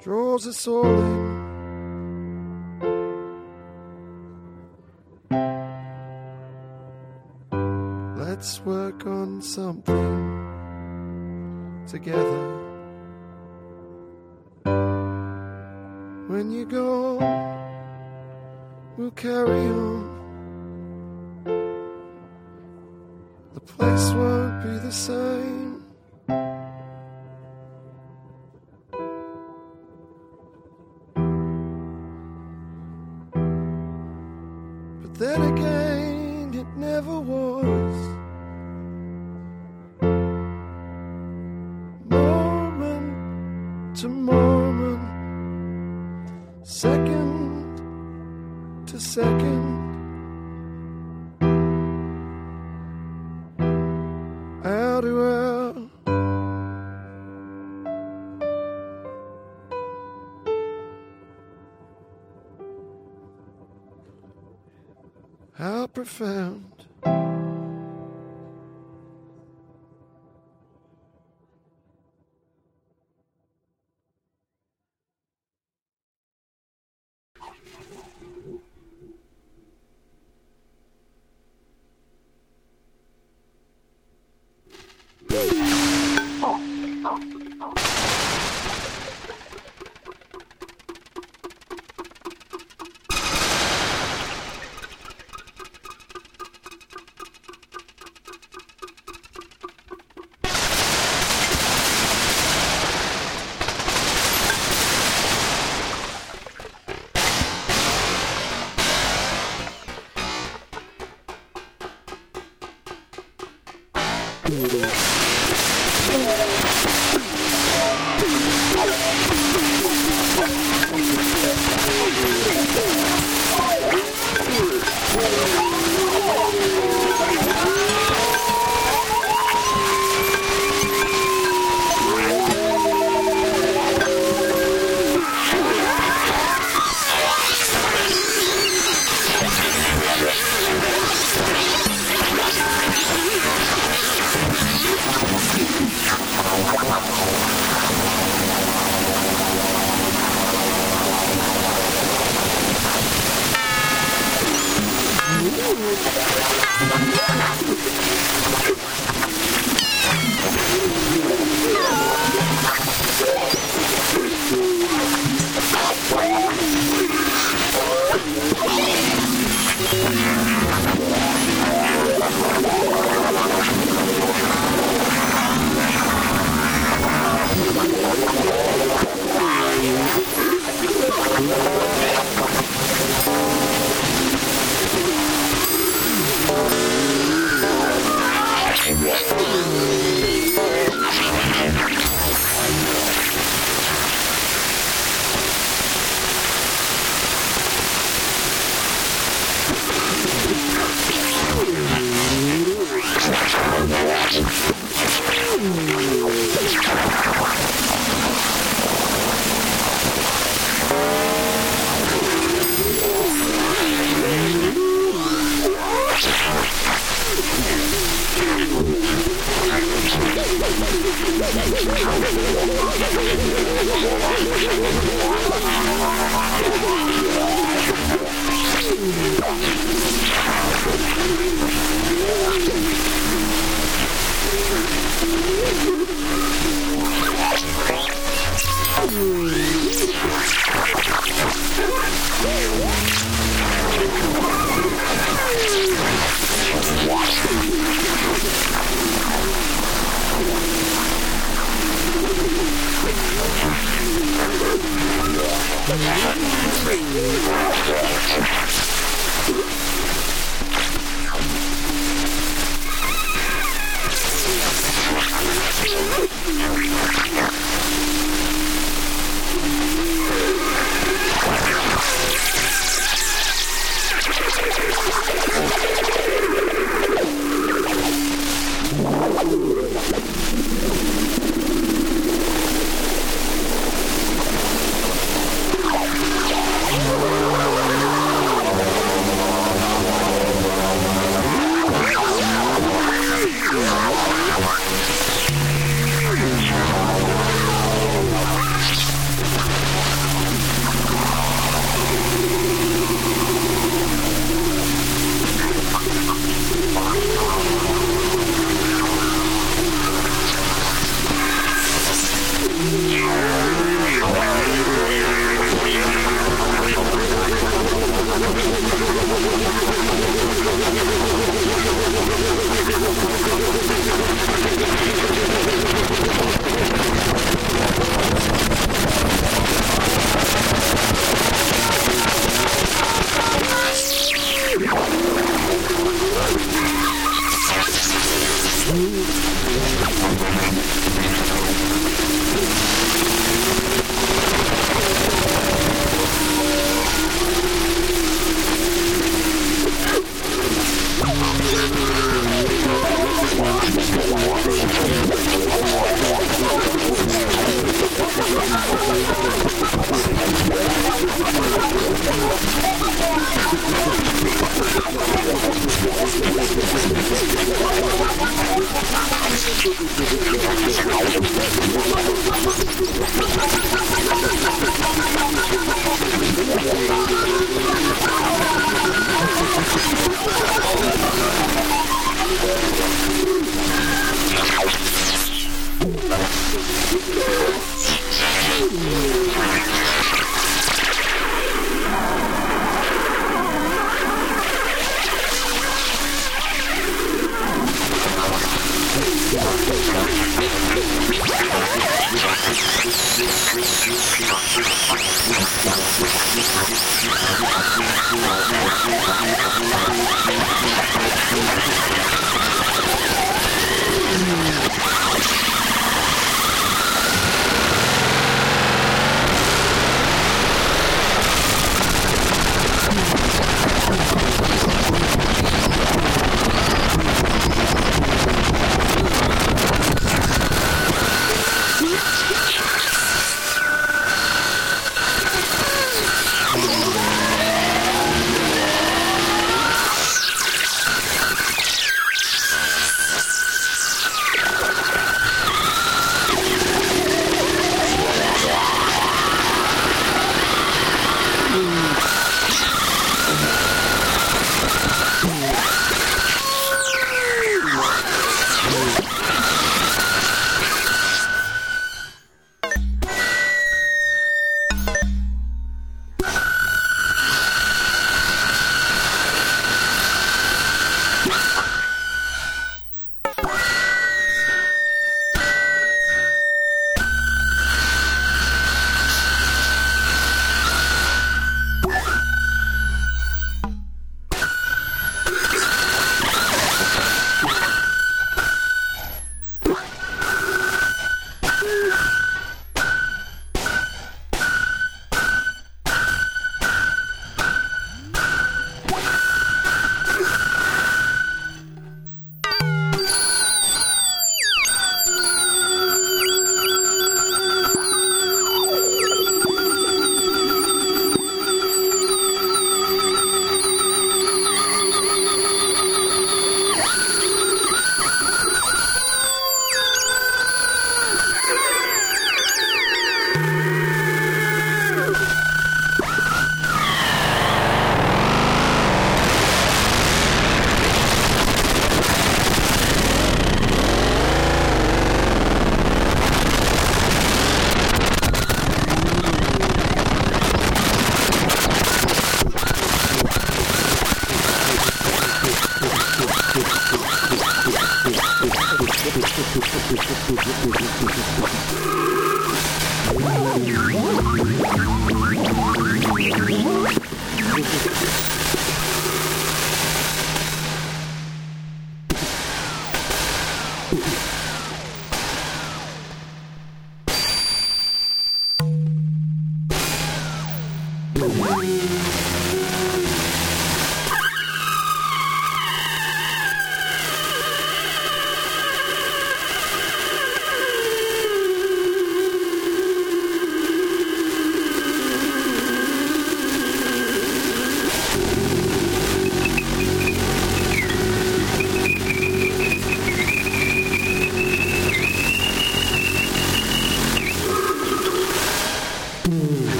[0.00, 1.26] draws us all in.
[8.16, 10.14] Let's work on something
[11.88, 12.46] together.
[16.28, 17.18] When you go,
[18.96, 20.05] we'll carry on.
[24.86, 25.85] The same.
[66.06, 66.65] How uh, profound.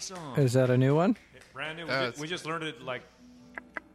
[0.00, 0.38] Song.
[0.38, 1.16] Is that a new one?
[1.34, 1.84] Yeah, Brand new.
[1.84, 3.02] We, Yeah, ju- it's- we just learned it like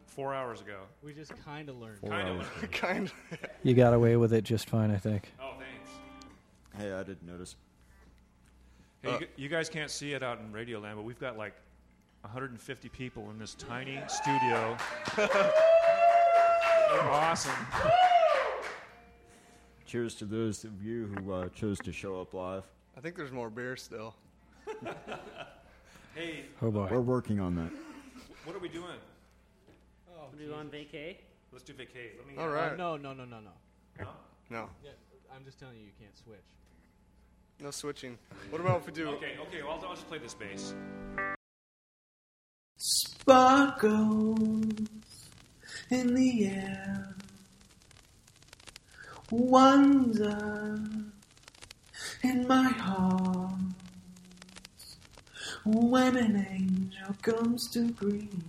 [0.07, 0.79] four hours ago.
[1.01, 2.01] We just kind of learned.
[2.07, 2.71] Kind of.
[2.71, 3.11] kind
[3.63, 5.31] You got away with it just fine, I think.
[5.41, 5.91] Oh, thanks.
[6.77, 7.55] Hey, I didn't notice.
[9.01, 11.19] Hey, Uh, you, gu- you guys can't see it out in Radio Land, but we've
[11.19, 11.53] got like
[12.21, 14.77] 150 people in this tiny studio.
[15.17, 17.51] They're awesome.
[19.85, 22.63] Cheers to those of you who uh, chose to show up live.
[22.97, 24.15] I think there's more beer still.
[26.15, 26.87] Hey, Oh boy.
[26.91, 27.71] We're working on that.
[28.45, 28.85] what are we doing?
[30.15, 31.17] Oh, We on vacay?
[31.51, 32.17] Let's do vacay.
[32.17, 32.37] Let me.
[32.37, 33.49] All Uh, no, no, no, no, no.
[33.99, 34.07] No?
[34.49, 34.91] No, Yeah,
[35.35, 36.37] I'm just telling you, you can't switch.
[37.59, 38.17] no switching.
[38.51, 39.07] What about if we do?
[39.09, 39.63] Okay, okay.
[39.63, 40.73] Well, I'll, I'll just play this bass.
[42.77, 44.69] sparkles
[45.89, 47.15] in the air.
[49.31, 50.79] Wonder
[52.23, 53.59] in my heart
[55.65, 58.43] when an angel comes to greet me.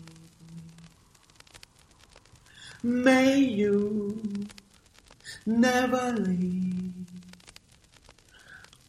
[2.82, 4.46] May you
[5.46, 6.92] never leave.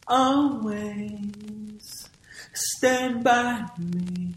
[0.06, 2.08] Always
[2.52, 4.34] stand by me.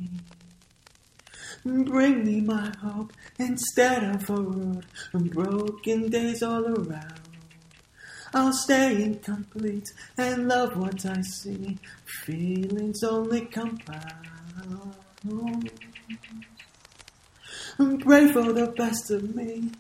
[1.65, 7.18] Bring me my hope instead of a road and broken days all around.
[8.33, 9.87] I'll stay incomplete
[10.17, 11.77] and love what I see.
[12.05, 14.27] Feelings only compound.
[17.77, 19.71] And pray for the best of me.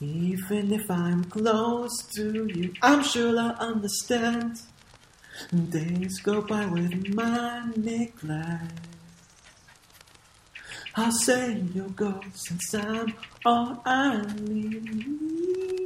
[0.00, 4.60] Even if I'm close to you, I'm sure I'll understand.
[5.70, 8.86] Days go by with my neglect.
[10.96, 13.14] I'll say you'll go since I'm
[13.44, 15.79] all I need.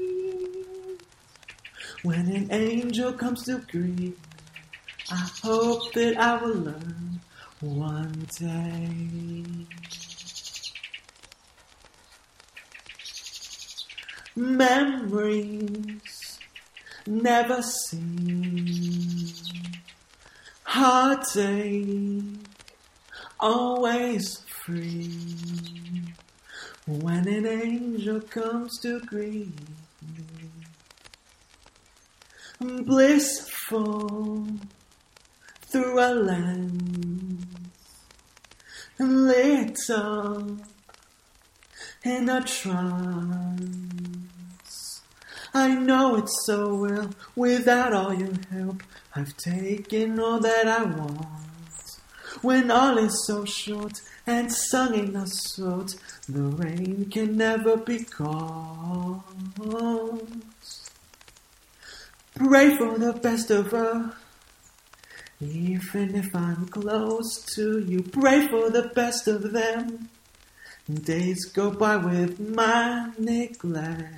[2.04, 4.18] When an angel comes to greet
[5.10, 7.20] I hope that I will learn
[7.60, 9.44] one day.
[14.36, 16.38] Memories
[17.06, 19.32] never seen.
[20.64, 22.22] Heartache
[23.40, 25.14] always free.
[26.86, 29.58] When an angel comes to greet
[32.84, 34.46] blissful
[35.62, 37.46] through a lens,
[38.98, 40.42] lit up
[42.04, 43.82] in a trance.
[45.52, 47.10] I know it so well.
[47.36, 48.82] Without all your help,
[49.14, 51.26] I've taken all that I want.
[52.42, 55.94] When all is so short and sung in a sort,
[56.28, 59.24] the rain can never be caught.
[62.34, 64.12] Pray for the best of her.
[65.40, 70.08] Even if I'm close to you, pray for the best of them.
[70.92, 74.14] Days go by with my neglect.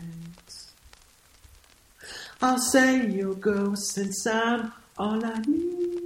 [2.41, 5.97] I'll say you'll go since I'm all I need.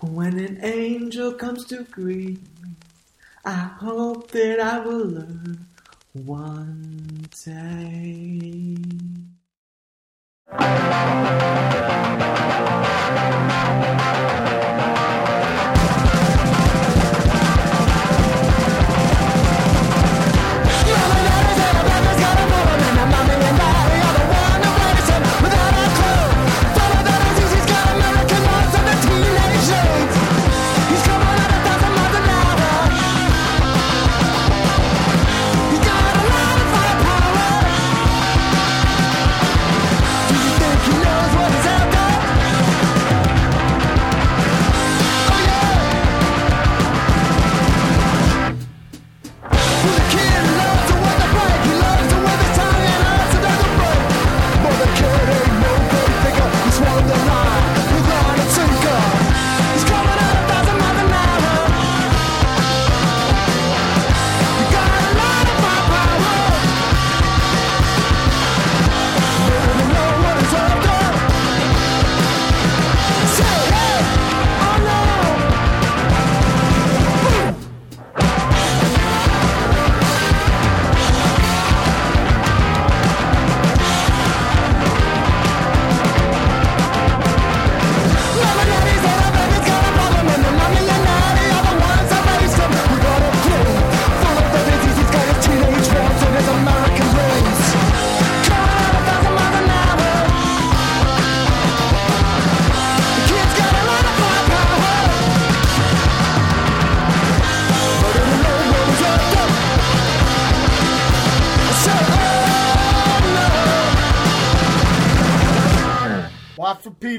[0.00, 2.70] When an angel comes to greet me,
[3.44, 5.66] I hope that I will learn
[6.14, 8.76] one day.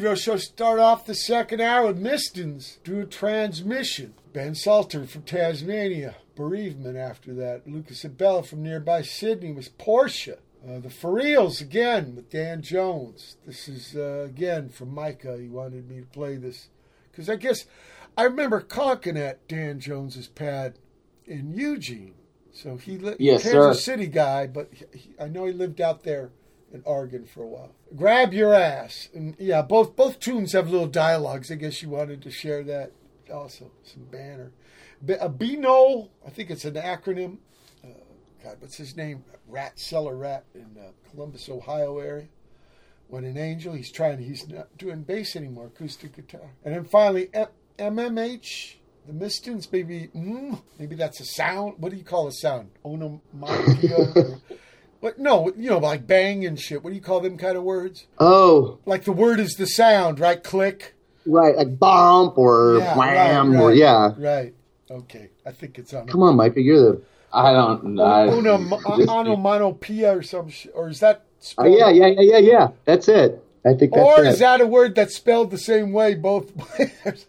[0.10, 4.16] Pedro show start off the second hour with Mistons through transmission.
[4.34, 7.68] Ben Salter from Tasmania, bereavement after that.
[7.68, 10.40] Lucas Abela from nearby Sydney was Porsche.
[10.68, 13.38] Uh, the Forreals again with Dan Jones.
[13.46, 15.38] This is uh, again from Micah.
[15.40, 16.70] He wanted me to play this
[17.12, 17.66] because I guess
[18.18, 20.80] I remember conking at Dan Jones's pad
[21.28, 22.16] in Eugene.
[22.52, 23.92] So he lived Yes, Kansas sir.
[23.92, 26.32] City guy, but he, he- I know he lived out there
[26.72, 27.76] in Oregon for a while.
[27.96, 31.52] Grab your ass, and yeah, both both tunes have little dialogues.
[31.52, 32.92] I guess you wanted to share that
[33.32, 33.72] also.
[33.84, 34.52] Some banner.
[35.04, 37.38] B- a Bino, I think it's an acronym.
[37.84, 37.88] Uh,
[38.44, 39.24] God, what's his name?
[39.48, 42.28] Rat Cellar Rat in uh, Columbus, Ohio area.
[43.08, 43.74] What an angel!
[43.74, 44.20] He's trying.
[44.20, 45.68] He's not doing bass anymore.
[45.68, 46.52] Acoustic guitar.
[46.64, 47.48] And then finally, M-
[47.78, 48.76] MMH.
[49.08, 51.76] The Mistons, maybe, mm, maybe that's a sound.
[51.80, 52.70] What do you call a sound?
[52.86, 54.38] Onomatopoeia?
[55.00, 55.20] what?
[55.20, 56.84] No, you know, like bang and shit.
[56.84, 58.06] What do you call them kind of words?
[58.20, 60.44] Oh, Like the word is the sound, right?
[60.44, 60.96] Click.
[61.26, 64.12] right, like bump or Yeah, wham right, or yeah.
[64.18, 64.54] Right.
[64.92, 65.30] Okay.
[65.46, 66.08] I think it's on.
[66.08, 67.02] Come on, Micah, you're the.
[67.32, 67.96] I don't.
[68.98, 70.72] Just- onomatopoeia or some shit.
[70.76, 71.24] Or is that?
[71.58, 72.68] Oh, yeah, yeah, yeah, yeah, yeah.
[72.86, 73.44] That's it.
[73.66, 74.30] I think that's Or it.
[74.30, 77.26] is that a word that's spelled the same way both ways?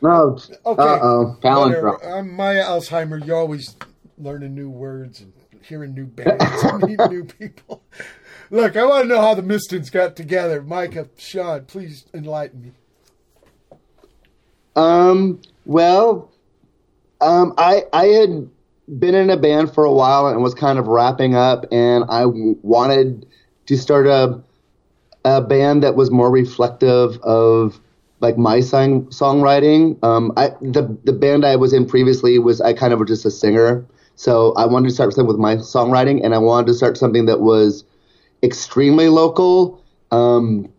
[0.00, 0.38] no.
[0.66, 0.82] Okay.
[0.82, 1.36] Uh oh.
[1.40, 2.04] Whatever.
[2.04, 3.24] I'm Maya Alzheimer.
[3.24, 3.74] You're always
[4.18, 5.32] learning new words and
[5.64, 7.82] hearing new bands and meeting new people.
[8.50, 10.62] Look, I want to know how the Mistons got together.
[10.62, 12.72] Micah, Sean, please enlighten me.
[14.76, 15.40] Um.
[15.64, 16.32] Well,
[17.20, 18.50] um, I I had
[18.98, 22.24] been in a band for a while and was kind of wrapping up, and I
[22.26, 23.26] wanted
[23.66, 24.42] to start a
[25.24, 27.80] a band that was more reflective of
[28.20, 30.02] like my song songwriting.
[30.04, 33.24] Um, I the the band I was in previously was I kind of was just
[33.24, 33.84] a singer,
[34.16, 37.26] so I wanted to start something with my songwriting, and I wanted to start something
[37.26, 37.84] that was
[38.42, 40.70] extremely local, um,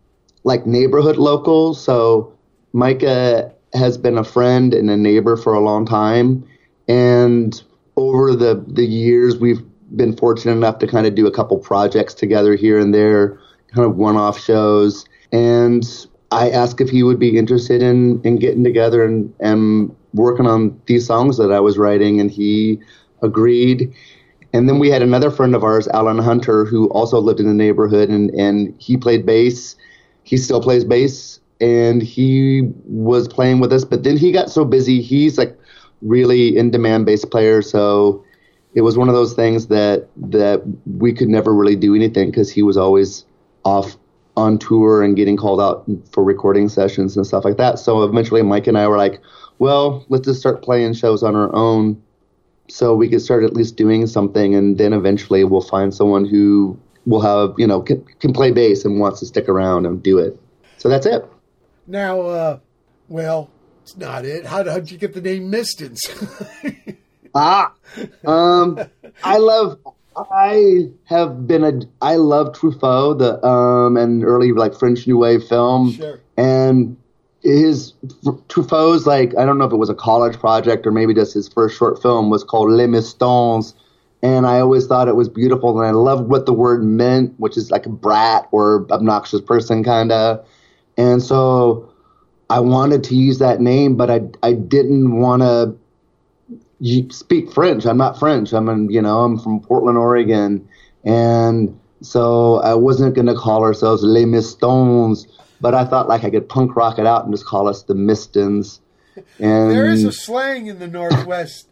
[0.44, 1.74] like neighborhood local.
[1.74, 2.32] So
[2.72, 6.44] Micah has been a friend and a neighbor for a long time,
[6.88, 7.62] and
[7.96, 9.62] over the the years we've
[9.96, 13.38] been fortunate enough to kind of do a couple projects together here and there,
[13.74, 15.04] kind of one off shows.
[15.32, 15.84] And
[16.32, 20.80] I asked if he would be interested in in getting together and and working on
[20.86, 22.80] these songs that I was writing, and he
[23.24, 23.92] agreed.
[24.52, 27.54] And then we had another friend of ours, Alan Hunter, who also lived in the
[27.54, 29.74] neighborhood, and, and he played bass.
[30.22, 33.84] He still plays bass, and he was playing with us.
[33.84, 35.02] But then he got so busy.
[35.02, 35.58] He's like
[36.02, 38.24] really in demand bass player, so
[38.74, 42.50] it was one of those things that that we could never really do anything because
[42.50, 43.24] he was always
[43.64, 43.96] off
[44.36, 47.78] on tour and getting called out for recording sessions and stuff like that.
[47.78, 49.20] So eventually, Mike and I were like,
[49.58, 52.00] "Well, let's just start playing shows on our own."
[52.68, 56.78] So we could start at least doing something and then eventually we'll find someone who
[57.06, 60.18] will have you know can, can play bass and wants to stick around and do
[60.18, 60.38] it
[60.78, 61.24] so that's it
[61.86, 62.58] Now, uh,
[63.08, 63.50] well,
[63.82, 64.46] it's not it.
[64.46, 66.00] How how'd you get the name Mistons?
[67.34, 67.72] ah
[68.26, 68.78] um
[69.24, 69.78] i love
[70.16, 75.42] i have been a i love truffaut the um and early like french new wave
[75.44, 76.20] film Sure.
[76.36, 76.96] and
[77.44, 77.92] his
[78.48, 81.46] Truffaut's like I don't know if it was a college project or maybe just his
[81.46, 83.74] first short film was called Les Mistons,
[84.22, 87.58] and I always thought it was beautiful and I loved what the word meant, which
[87.58, 90.44] is like a brat or obnoxious person kind of,
[90.96, 91.92] and so
[92.48, 95.76] I wanted to use that name, but I I didn't want to
[97.10, 97.84] speak French.
[97.84, 98.52] I'm not French.
[98.54, 100.66] I'm in, you know I'm from Portland, Oregon,
[101.04, 105.26] and so I wasn't going to call ourselves Les Mistons
[105.64, 107.94] but I thought like I could punk rock it out and just call us the
[107.94, 108.80] Mistons.
[109.38, 111.68] And there is a slang in the Northwest,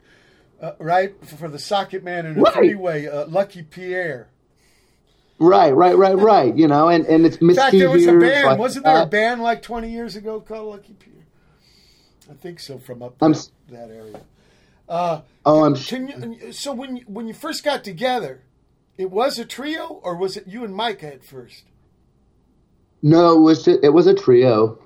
[0.63, 2.55] uh, right, for the socket man in a Right.
[2.55, 4.29] freeway, uh, Lucky Pierre.
[5.39, 6.57] right, right, right, right.
[6.57, 8.47] You know, and and it's In fact, there was a band.
[8.47, 11.27] Like Wasn't there a band like 20 years ago called Lucky Pierre?
[12.31, 14.21] I think so, from up I'm that, that area.
[14.89, 18.41] Uh, Oh, I'm can you, so when you, when you first got together,
[18.97, 21.65] it was a trio, or was it you and Micah at first?
[23.03, 24.79] No, it was just, it was a trio.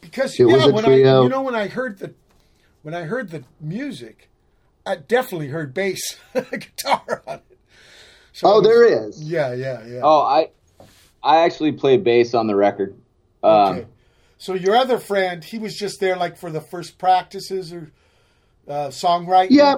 [0.00, 1.22] Because It yeah, was a when I trio.
[1.22, 2.14] you know when I heard the
[2.82, 4.28] when I heard the music,
[4.86, 6.00] I definitely heard bass
[6.34, 7.58] guitar on it.
[8.32, 9.22] So Oh, it was- there is.
[9.22, 10.00] Yeah, yeah, yeah.
[10.02, 10.50] Oh, I
[11.22, 12.94] I actually play bass on the record.
[13.42, 13.86] Um, Okay.
[14.38, 17.90] So your other friend, he was just there like for the first practices or
[18.68, 19.48] uh, songwriting.
[19.50, 19.76] Yeah,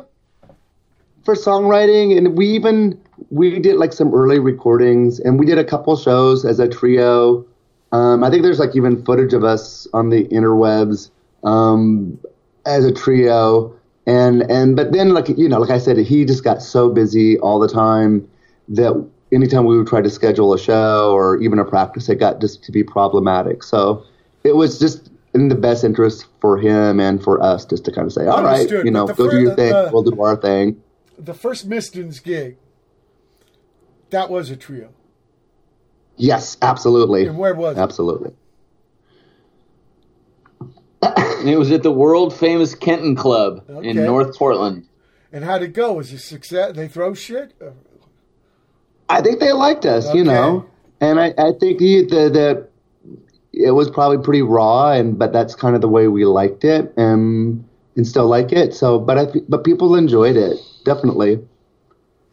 [1.25, 5.65] for songwriting, and we even we did like some early recordings, and we did a
[5.65, 7.47] couple shows as a trio.
[7.93, 11.11] Um, I think there's like even footage of us on the interwebs
[11.45, 12.19] um,
[12.65, 13.75] as a trio,
[14.07, 17.39] and and but then like you know, like I said, he just got so busy
[17.39, 18.29] all the time
[18.69, 22.41] that anytime we would try to schedule a show or even a practice, it got
[22.41, 23.63] just to be problematic.
[23.63, 24.05] So
[24.45, 28.07] it was just in the best interest for him and for us just to kind
[28.07, 30.21] of say, all right, you know, the go do fir- your thing, uh, we'll do
[30.23, 30.83] our thing.
[31.19, 32.57] The first Mistons gig,
[34.11, 34.93] that was a trio.
[36.17, 37.27] Yes, absolutely.
[37.27, 37.81] And where was it?
[37.81, 38.33] Absolutely.
[41.45, 44.87] it was at the world famous Kenton Club in North Portland.
[45.33, 45.95] And how'd it go?
[45.95, 46.75] Was it success?
[46.75, 47.53] They throw shit?
[49.09, 50.67] I think they liked us, you know,
[51.01, 52.69] and I, I think the, the the
[53.53, 56.93] it was probably pretty raw, and but that's kind of the way we liked it,
[56.97, 57.65] and
[57.97, 58.75] and still like it.
[58.75, 61.47] So, but I but people enjoyed it definitely.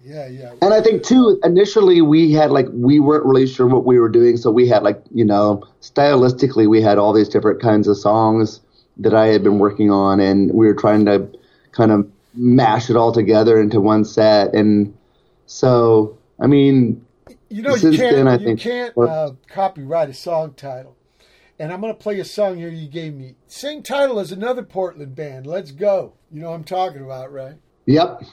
[0.03, 0.53] Yeah, yeah.
[0.61, 4.09] And I think too, initially we had like we weren't really sure what we were
[4.09, 7.97] doing, so we had like you know stylistically we had all these different kinds of
[7.97, 8.59] songs
[8.97, 11.27] that I had been working on, and we were trying to
[11.71, 14.53] kind of mash it all together into one set.
[14.53, 14.95] And
[15.45, 17.05] so, I mean,
[17.49, 20.97] You know, you can't, then I you think can't uh, copyright a song title.
[21.59, 23.35] And I'm going to play a song here you gave me.
[23.47, 25.45] Same title as another Portland band.
[25.45, 26.13] Let's go.
[26.31, 27.55] You know what I'm talking about, right?
[27.85, 28.23] yep.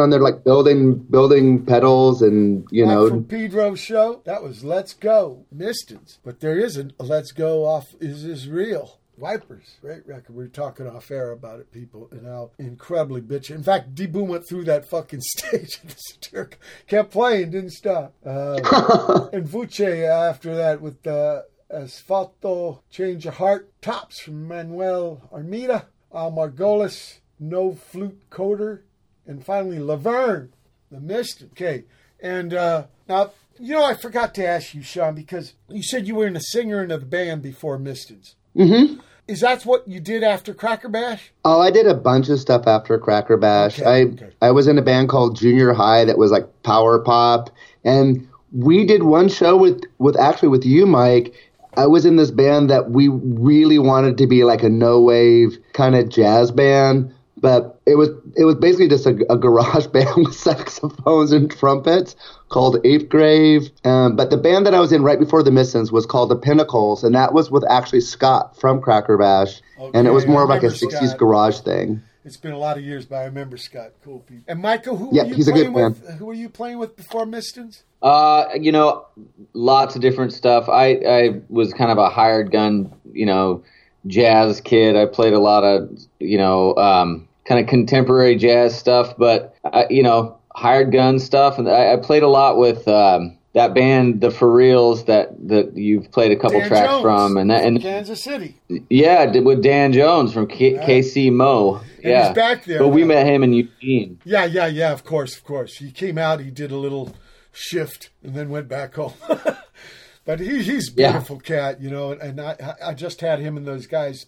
[0.00, 3.06] Down there, like building building pedals and you know.
[3.10, 6.16] from Pedro's show, that was Let's Go, Mistons.
[6.24, 8.98] But there isn't a Let's Go off Is This Real.
[9.18, 10.34] Wipers, great record.
[10.34, 13.50] We were talking off air about it, people, and how incredibly bitchy.
[13.50, 16.48] In fact, D Boon went through that fucking stage the
[16.86, 18.14] kept playing, didn't stop.
[18.24, 18.54] Uh,
[19.34, 26.32] and Vuce after that with uh, Asfalto, Change Your Heart, Tops from Manuel Armida, Al
[26.32, 28.80] Margolis, No Flutecorder,
[29.30, 30.52] and finally Laverne,
[30.90, 31.44] the Mist.
[31.52, 31.84] Okay,
[32.20, 36.16] and uh, now you know I forgot to ask you, Sean, because you said you
[36.16, 38.34] were in a singer in the band before Mistons.
[38.54, 38.98] hmm
[39.28, 41.20] Is that what you did after Crackerbash?
[41.44, 43.78] Oh, I did a bunch of stuff after Crackerbash.
[43.80, 44.30] Okay, I okay.
[44.42, 47.50] I was in a band called Junior High that was like power pop,
[47.84, 51.32] and we did one show with with actually with you, Mike.
[51.76, 55.56] I was in this band that we really wanted to be like a no wave
[55.72, 60.08] kind of jazz band, but it was it was basically just a, a garage band
[60.16, 62.14] with saxophones and trumpets
[62.48, 63.70] called Eighth Grave.
[63.84, 66.36] Um, but the band that I was in right before the Mistons was called the
[66.36, 69.60] Pinnacles, and that was with actually Scott from Crackerbash,
[69.94, 71.18] and it was more of like a remember '60s Scott.
[71.18, 72.02] garage thing.
[72.22, 73.92] It's been a lot of years, but I remember Scott.
[74.04, 74.44] Cool people.
[74.46, 76.18] And Michael, who Yeah, were you he's a good playing with?
[76.18, 77.82] Who were you playing with before Mistons?
[78.02, 79.06] Uh, you know,
[79.54, 80.68] lots of different stuff.
[80.68, 83.62] I I was kind of a hired gun, you know,
[84.06, 84.96] jazz kid.
[84.96, 89.86] I played a lot of, you know, um, kind of contemporary jazz stuff, but I,
[89.90, 91.58] you know, hired gun stuff.
[91.58, 96.12] And I, I played a lot with um, that band, the Forreals, that that you've
[96.12, 98.54] played a couple Dan tracks Jones from, and that and Kansas City.
[98.88, 101.80] yeah, with Dan Jones from K- KC Mo.
[101.96, 104.20] And yeah, he's back there But we met him in Eugene.
[104.24, 104.92] Yeah, yeah, yeah.
[104.92, 105.78] Of course, of course.
[105.78, 106.38] He came out.
[106.40, 107.16] He did a little
[107.52, 109.14] shift and then went back home.
[110.24, 111.10] but he, he's a Yeah.
[111.12, 112.12] beautiful cat, you know.
[112.12, 114.26] And, and I, I just had him and those guys.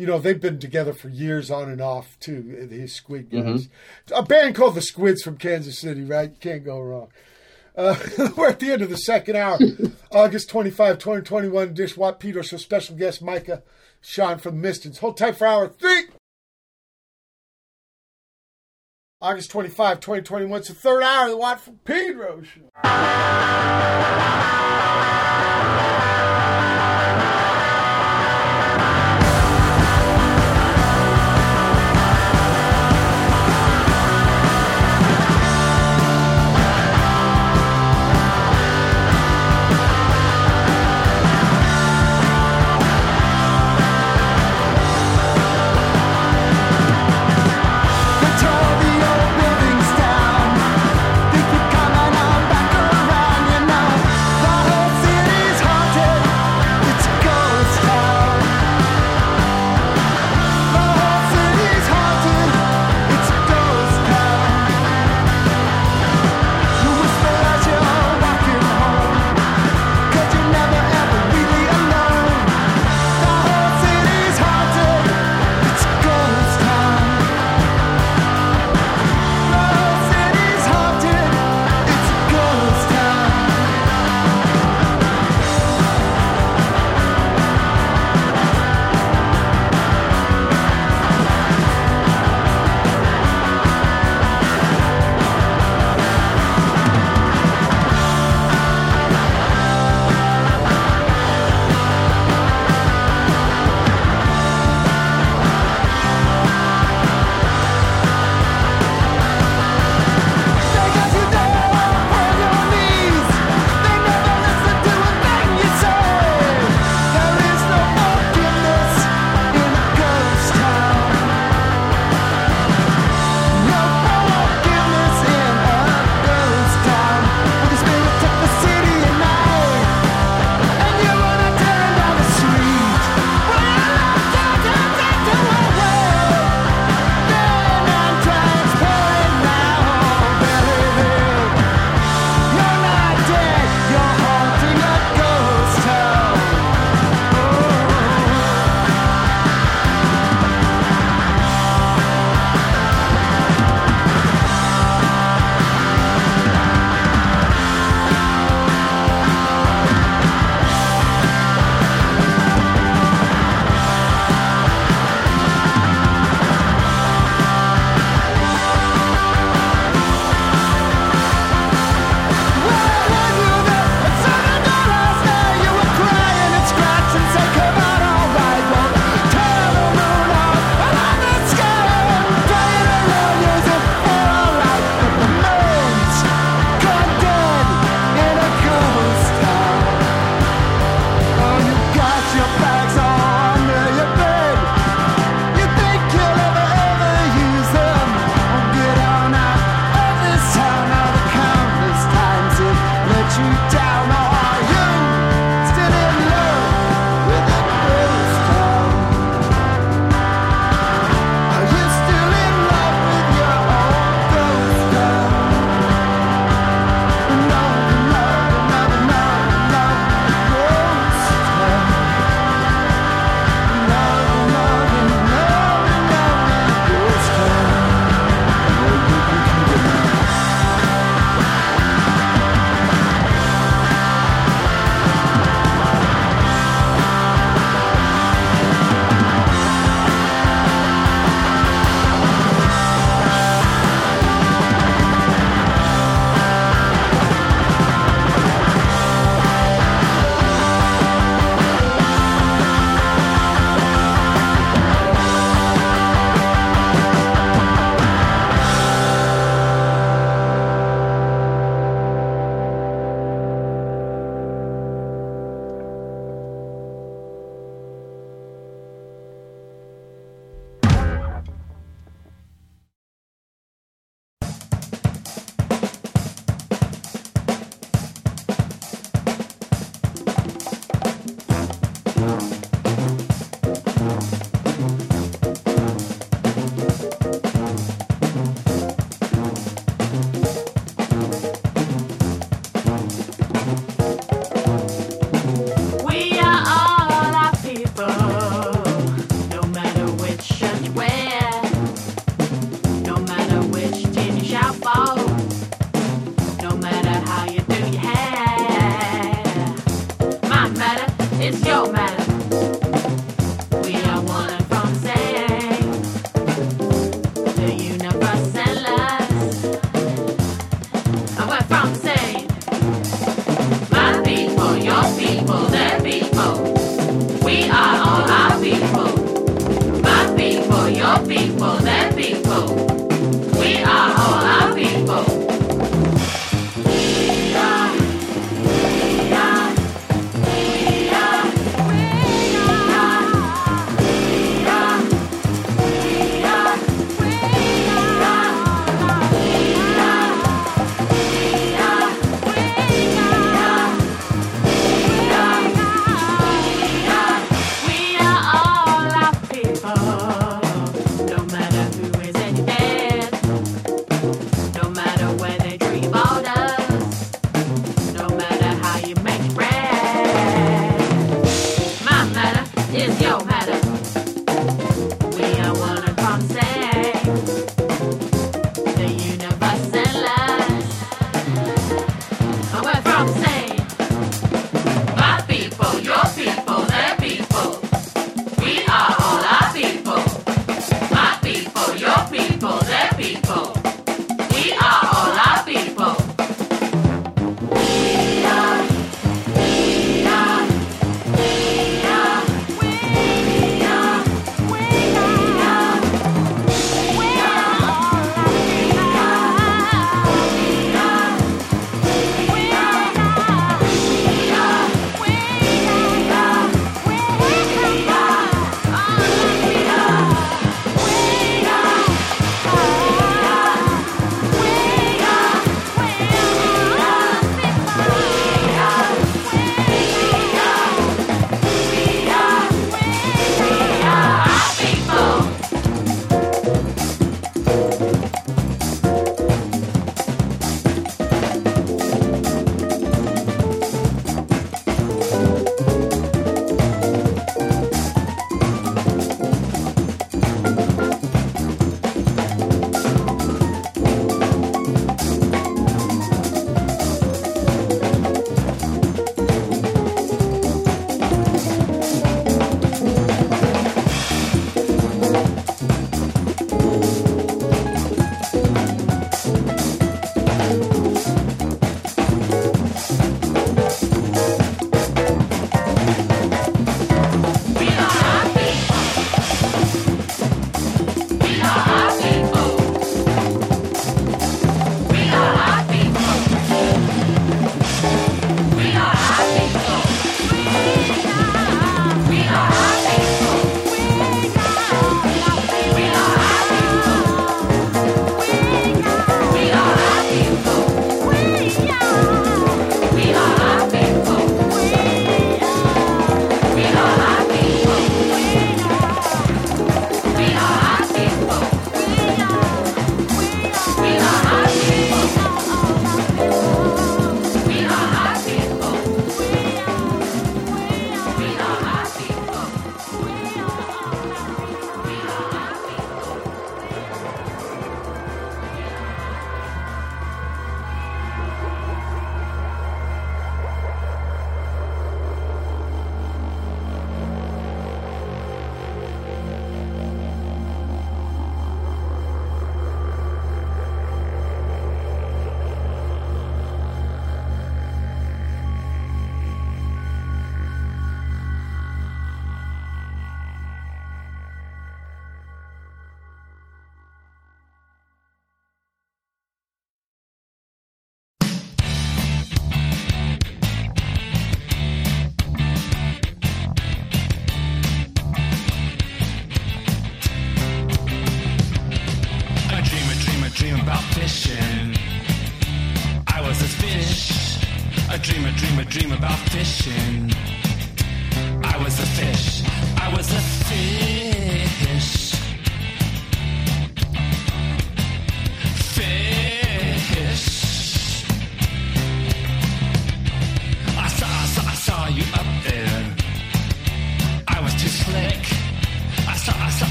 [0.00, 2.66] You know, they've been together for years, on and off too.
[2.70, 3.68] His Squid guys,
[4.10, 6.30] a band called the Squids from Kansas City, right?
[6.30, 7.08] You can't go wrong.
[7.76, 7.96] Uh,
[8.36, 9.58] we're at the end of the second hour,
[10.10, 11.74] August 25, 2021.
[11.74, 13.62] Dish Watt Peter, so special guest Micah
[14.00, 15.00] Sean from Mistons.
[15.00, 16.04] Hold tight for hour three.
[19.20, 20.60] August 25, 2021.
[20.60, 22.70] It's the third hour of the Watt from Pedro show.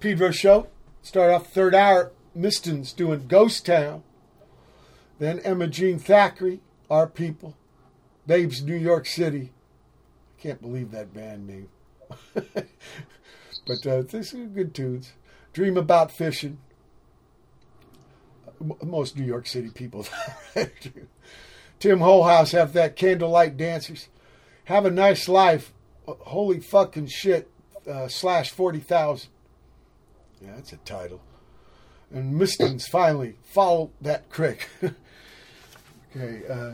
[0.00, 0.68] Pedro show.
[1.02, 2.12] Start off third hour.
[2.36, 4.02] Mistons doing Ghost Town.
[5.18, 7.56] Then Emma Jean Thackray, Our People.
[8.26, 9.52] Babes, New York City.
[10.38, 11.68] I Can't believe that band name.
[12.34, 15.12] but uh, these are good tunes.
[15.52, 16.58] Dream About Fishing.
[18.82, 20.06] Most New York City people.
[21.78, 24.08] Tim Holehouse have that Candlelight Dancers.
[24.64, 25.72] Have a nice life.
[26.06, 27.50] Holy fucking shit.
[27.88, 29.30] Uh, slash 40,000.
[30.42, 31.20] Yeah, that's a title.
[32.12, 34.68] And Mistons finally follow that crick.
[36.16, 36.42] okay.
[36.48, 36.72] Uh,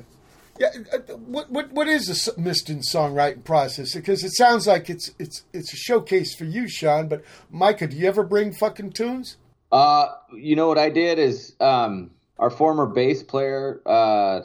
[0.58, 0.68] yeah.
[0.92, 3.94] uh, What what what is the Miston songwriting process?
[3.94, 7.08] Because it sounds like it's it's it's a showcase for you, Sean.
[7.08, 9.36] But Micah, do you ever bring fucking tunes?
[9.72, 13.80] Uh, you know what I did is um, our former bass player.
[13.84, 14.42] Uh,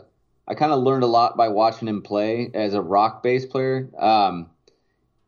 [0.48, 3.88] I kind of learned a lot by watching him play as a rock bass player,
[4.00, 4.50] um,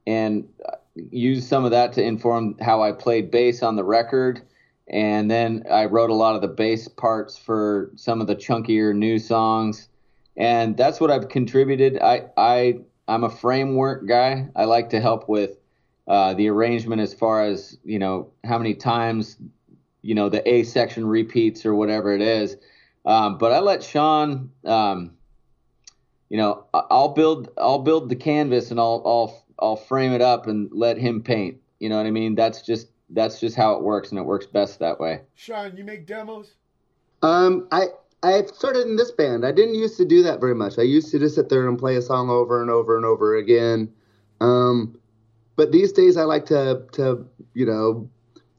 [0.08, 0.50] and
[0.96, 4.42] used some of that to inform how I played bass on the record.
[4.90, 8.94] And then I wrote a lot of the bass parts for some of the chunkier
[8.94, 9.88] new songs,
[10.36, 12.02] and that's what I've contributed.
[12.02, 14.50] I I I'm a framework guy.
[14.56, 15.52] I like to help with
[16.08, 19.38] uh, the arrangement as far as you know how many times
[20.02, 22.58] you know the A section repeats or whatever it is.
[23.06, 25.12] Um, but I let Sean, um,
[26.30, 30.48] you know, I'll build I'll build the canvas and I'll I'll I'll frame it up
[30.48, 31.58] and let him paint.
[31.80, 32.36] You know what I mean?
[32.36, 35.22] That's just that's just how it works, and it works best that way.
[35.36, 36.56] Sean, you make demos.
[37.22, 37.88] Um, I
[38.24, 39.46] I started in this band.
[39.46, 40.78] I didn't used to do that very much.
[40.78, 43.36] I used to just sit there and play a song over and over and over
[43.36, 43.92] again.
[44.40, 44.98] Um,
[45.56, 48.10] but these days I like to to you know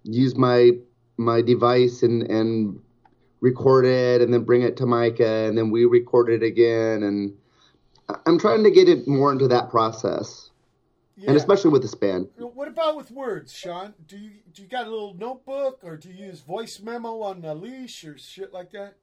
[0.05, 0.73] use my
[1.17, 2.81] my device and and
[3.41, 7.35] record it and then bring it to Micah and then we record it again and
[8.09, 10.51] I- I'm trying to get it more into that process.
[11.27, 12.29] And especially with this band.
[12.37, 13.95] What about with words, Sean?
[14.07, 17.45] Do you do you got a little notebook or do you use voice memo on
[17.45, 18.95] a leash or shit like that?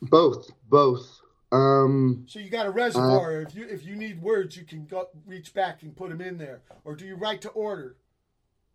[0.00, 1.20] Both, both.
[1.52, 3.42] Um, So you got a reservoir.
[3.42, 6.38] if you if you need words, you can go reach back and put them in
[6.38, 6.62] there.
[6.84, 7.96] Or do you write to order?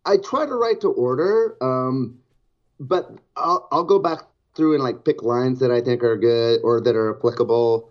[0.04, 2.18] I try to write to order, um,
[2.80, 4.20] but I'll, I'll go back
[4.54, 7.90] through and like pick lines that I think are good or that are applicable.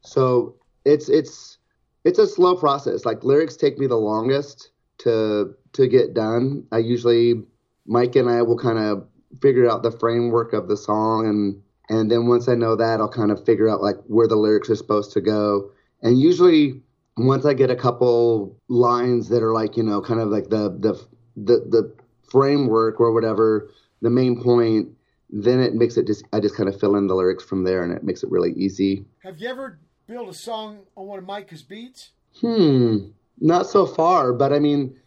[0.00, 1.58] So it's it's
[2.04, 3.04] it's a slow process.
[3.04, 6.66] Like lyrics take me the longest to to get done.
[6.72, 7.42] I usually
[7.86, 9.06] Mike and I will kind of
[9.40, 13.08] figure out the framework of the song and and then once I know that I'll
[13.08, 15.70] kind of figure out like where the lyrics are supposed to go.
[16.02, 16.80] And usually
[17.16, 20.70] once I get a couple lines that are like, you know, kind of like the
[20.70, 20.94] the
[21.36, 21.94] the the
[22.30, 24.88] framework or whatever, the main point,
[25.28, 27.82] then it makes it just I just kind of fill in the lyrics from there
[27.82, 29.04] and it makes it really easy.
[29.22, 29.78] Have you ever
[30.12, 32.10] built a song on one of Micah's beats?
[32.40, 32.98] Hmm,
[33.40, 35.00] not so far, but I mean,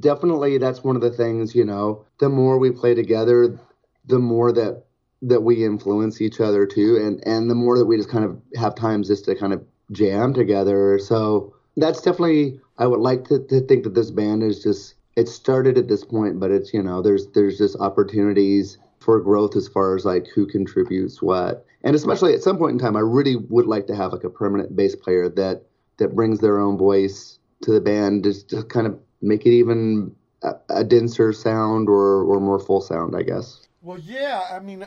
[0.00, 3.58] definitely that's one of the things, you know, the more we play together,
[4.06, 4.84] the more that
[5.22, 8.40] that we influence each other too and and the more that we just kind of
[8.54, 10.98] have times just to kind of jam together.
[10.98, 15.28] So that's definitely I would like to, to think that this band is just it
[15.28, 19.68] started at this point, but it's you know, there's there's just opportunities for growth as
[19.68, 21.64] far as like who contributes what.
[21.84, 24.30] And especially at some point in time I really would like to have like a
[24.30, 25.62] permanent bass player that
[25.98, 30.14] that brings their own voice to the band just to kind of make it even
[30.42, 33.66] a, a denser sound or or more full sound, I guess.
[33.82, 34.46] Well, yeah.
[34.50, 34.86] I mean,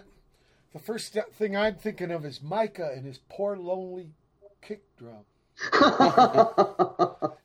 [0.74, 4.12] the first th- thing I'm thinking of is Micah and his poor lonely
[4.62, 5.26] kick drum.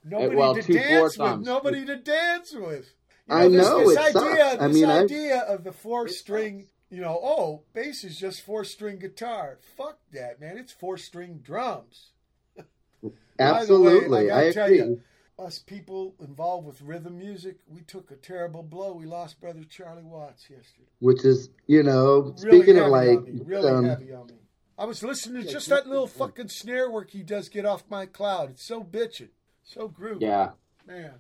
[0.05, 1.17] Nobody well, to two dance with.
[1.17, 1.47] toms.
[1.47, 2.93] Nobody to dance with.
[3.29, 4.17] You I this, know, this it sucks.
[4.17, 4.47] idea.
[4.61, 6.67] I This mean, I- idea of the four string.
[6.97, 9.59] You know, oh, bass is just four string guitar.
[9.77, 10.57] Fuck that, man.
[10.57, 12.13] It's four string drums.
[13.03, 14.79] The way, Absolutely, gotta I tell agree.
[14.79, 15.01] you,
[15.39, 18.95] us people involved with rhythm music, we took a terrible blow.
[18.95, 20.89] We lost brother Charlie Watts yesterday.
[21.01, 24.37] Which is, you know, Really speaking of like, really um, heavy on me.
[24.79, 28.07] I was listening to just that little fucking snare work he does get off my
[28.07, 28.49] cloud.
[28.49, 29.29] It's so bitchin',
[29.63, 30.23] so groovy.
[30.23, 30.53] Yeah.
[30.87, 31.17] man.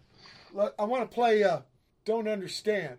[0.55, 1.45] Look, I want to play.
[1.45, 1.61] uh
[2.07, 2.97] Don't understand.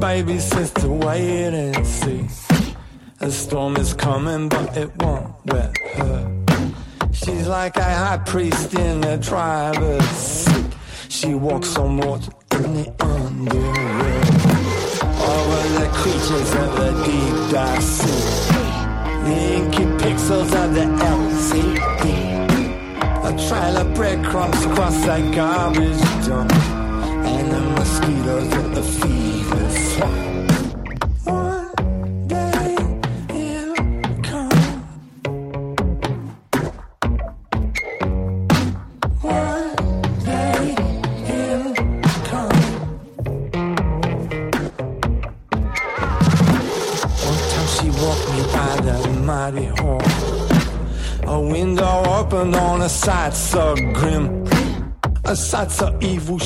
[0.00, 2.26] Baby to wait and see.
[3.20, 6.44] A storm is coming, but it won't wet her.
[7.12, 10.72] She's like a high priest in a driver's seat.
[11.08, 14.28] She walks on water in the underworld.
[15.34, 18.22] Over the creatures of the deep dark sea.
[19.24, 20.86] The inky pixels of the
[21.16, 22.06] LCD.
[23.24, 26.52] A trail of breadcrumbs across that garbage dump.
[26.52, 29.47] And the mosquitoes at the fever
[51.26, 54.46] A window opened on a sight so grim.
[55.24, 56.37] A sight so evil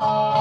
[0.00, 0.37] Oh.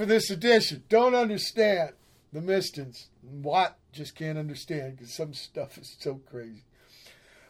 [0.00, 0.84] For this edition.
[0.88, 1.90] Don't understand
[2.32, 3.08] the Mistons.
[3.22, 6.64] Watt just can't understand because some stuff is so crazy.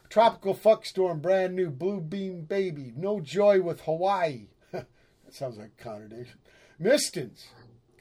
[0.08, 4.48] Tropical Fuck Storm, brand new Blue Beam Baby, No Joy with Hawaii.
[4.72, 4.88] that
[5.30, 6.40] sounds like a contradiction.
[6.82, 7.50] Mistons,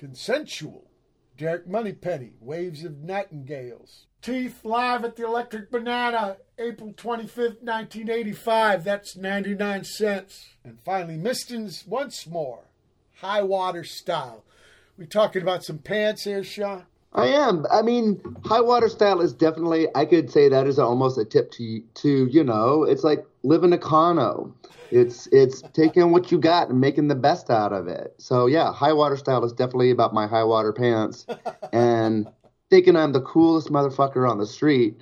[0.01, 0.85] Concentual,
[1.37, 4.07] Derek Monypeny, Waves of Nightingales.
[4.23, 8.83] Teeth live at the Electric Banana, April 25th, 1985.
[8.83, 10.55] That's 99 cents.
[10.63, 12.68] And finally, Mistons once more,
[13.22, 14.45] High Water Style.
[14.98, 16.85] We talking about some pants here, Sean?
[17.11, 17.65] I am.
[17.69, 19.88] I mean, high water style is definitely.
[19.93, 22.83] I could say that is almost a tip to to you know.
[22.83, 24.53] It's like living a cono.
[24.91, 28.14] It's it's taking what you got and making the best out of it.
[28.19, 31.25] So yeah, high water style is definitely about my high water pants
[31.73, 32.30] and
[32.69, 35.01] thinking I'm the coolest motherfucker on the street.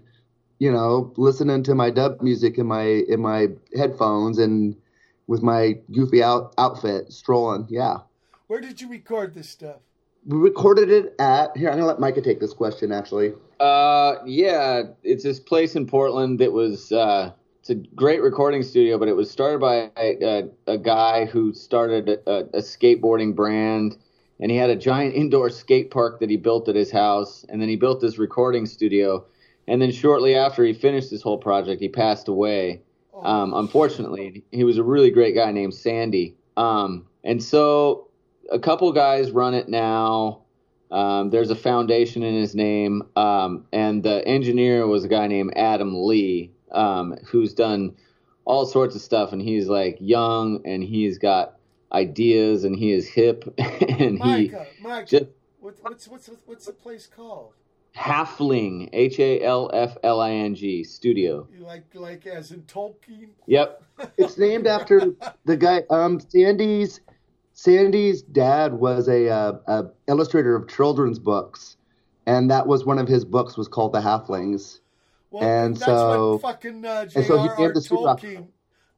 [0.60, 4.76] You know, listening to my dub music in my in my headphones and
[5.28, 7.68] with my goofy out, outfit strolling.
[7.70, 7.98] Yeah.
[8.48, 9.82] Where did you record this stuff?
[10.26, 11.70] We recorded it at here.
[11.70, 12.94] I'm gonna let Micah take this question.
[12.94, 18.64] Actually, Uh, yeah, it's this place in Portland that was uh, it's a great recording
[18.64, 23.36] studio, but it was started by a, a, a guy who started a, a skateboarding
[23.36, 23.98] brand,
[24.40, 27.62] and he had a giant indoor skate park that he built at his house, and
[27.62, 29.26] then he built this recording studio,
[29.68, 32.82] and then shortly after he finished this whole project, he passed away.
[33.24, 36.38] Um, unfortunately, he was a really great guy named Sandy.
[36.56, 38.07] Um, and so
[38.52, 40.42] a couple guys run it now.
[40.90, 45.54] Um, there's a foundation in his name, um, and the engineer was a guy named
[45.58, 47.96] Adam Lee, um, who's done
[48.46, 51.58] all sorts of stuff, and he's like young, and he's got
[51.92, 55.26] ideas, and he is hip, and he Micah, Micah, just
[55.60, 57.54] what, what's what's what's the place called?
[57.98, 61.48] Halfling, H A L F L I N G Studio.
[61.52, 63.30] You like like as in Tolkien?
[63.48, 63.84] Yep.
[64.18, 65.14] it's named after
[65.46, 65.82] the guy.
[65.90, 67.02] Um, Sandy's
[67.58, 71.76] Sandy's dad was a, uh, a illustrator of children's books,
[72.28, 74.80] and that was one of his books was called The Halflings.
[75.32, 77.82] Well, and that's so what fucking uh, and so he J.R.R.
[77.82, 78.48] studio- Tolkien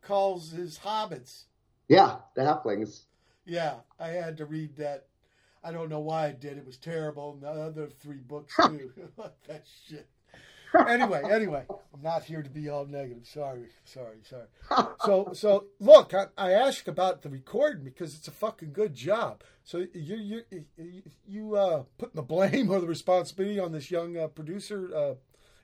[0.02, 1.44] calls his hobbits.
[1.88, 3.04] Yeah, The Halflings.
[3.46, 5.06] Yeah, I had to read that.
[5.64, 6.58] I don't know why I did.
[6.58, 7.32] It was terrible.
[7.36, 8.92] And the other three books too.
[9.48, 10.10] that shit.
[10.88, 13.26] Anyway, anyway, I'm not here to be all negative.
[13.26, 14.48] Sorry, sorry, sorry.
[15.06, 19.44] So, so look, I, I asked about the recording because it's a fucking good job.
[19.64, 20.66] So you you
[21.28, 25.14] you, uh, putting the blame or the responsibility on this young uh, producer, uh,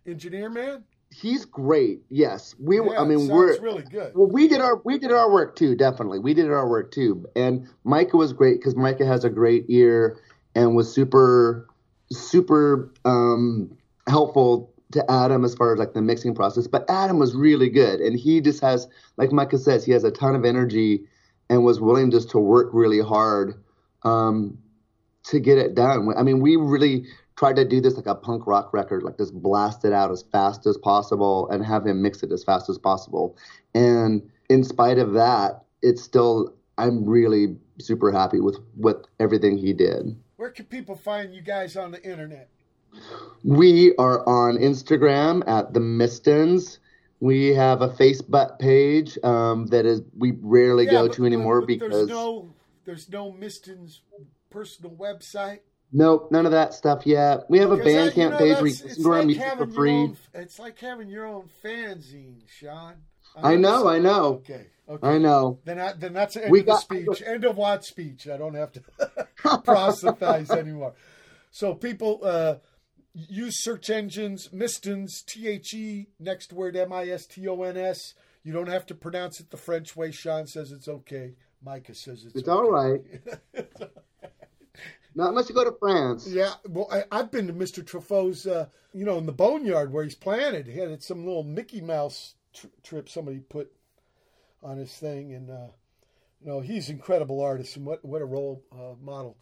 [0.10, 0.84] engineer man?
[1.12, 2.02] He's great.
[2.10, 2.78] Yes, we.
[2.78, 4.14] Yeah, I mean, we're really good.
[4.16, 5.76] Well, we did our we did our work too.
[5.76, 7.26] Definitely, we did our work too.
[7.36, 10.20] And Micah was great because Micah has a great ear
[10.56, 11.68] and was super
[12.12, 13.78] super um,
[14.08, 16.68] helpful to Adam as far as like the mixing process.
[16.68, 20.12] But Adam was really good, and he just has, like Micah says, he has a
[20.12, 21.06] ton of energy
[21.50, 23.56] and was willing just to work really hard
[24.04, 24.58] um,
[25.24, 26.14] to get it done.
[26.18, 27.06] I mean, we really
[27.36, 30.24] tried to do this like a punk rock record, like just blast it out as
[30.32, 33.38] fast as possible and have him mix it as fast as possible.
[33.74, 39.74] And in spite of that, it's still I'm really super happy with with everything he
[39.74, 40.16] did.
[40.38, 42.50] Where can people find you guys on the internet?
[43.44, 46.80] We are on Instagram at the Mistons.
[47.20, 51.62] We have a Facebook page um, that is we rarely Yeah, go but- to anymore
[51.62, 52.54] but There's because no,
[52.86, 54.02] there's no Miston's
[54.50, 55.60] personal website.
[55.92, 57.50] nope, none of that stuff yet.
[57.50, 59.18] We have a Because you Bandcamp know, page where you can it's listen to our
[59.18, 59.92] like music for having your free.
[59.94, 62.94] own- it's like having your own fanzine, Sean.
[63.42, 64.26] I know, I know.
[64.36, 65.08] Okay, okay.
[65.08, 65.60] I know.
[65.66, 67.22] Then, I, then that's the end We of got- speech.
[67.26, 68.28] End of what speech?
[68.30, 68.82] I don't have to
[69.64, 70.94] proselytize anymore.
[71.52, 72.56] So people uh,
[73.16, 77.78] use search engines, Mistons, T H E, next word M I S T O N
[77.78, 78.14] S.
[78.44, 80.12] You don't have to pronounce it the French way.
[80.12, 81.34] Sean says it's okay.
[81.64, 82.52] Micah says it's, It's okay.
[82.52, 83.02] all right.
[85.18, 86.28] Not unless you go to France.
[86.28, 87.82] Yeah, well, I, I've been to Mr.
[87.84, 90.68] Truffaut's, uh, you know, in the boneyard where he's planted.
[90.68, 93.72] He had some little Mickey Mouse tr- trip somebody put
[94.62, 95.68] on his thing, and uh,
[96.42, 99.38] you know, he's an incredible artist, and what what a role uh, model.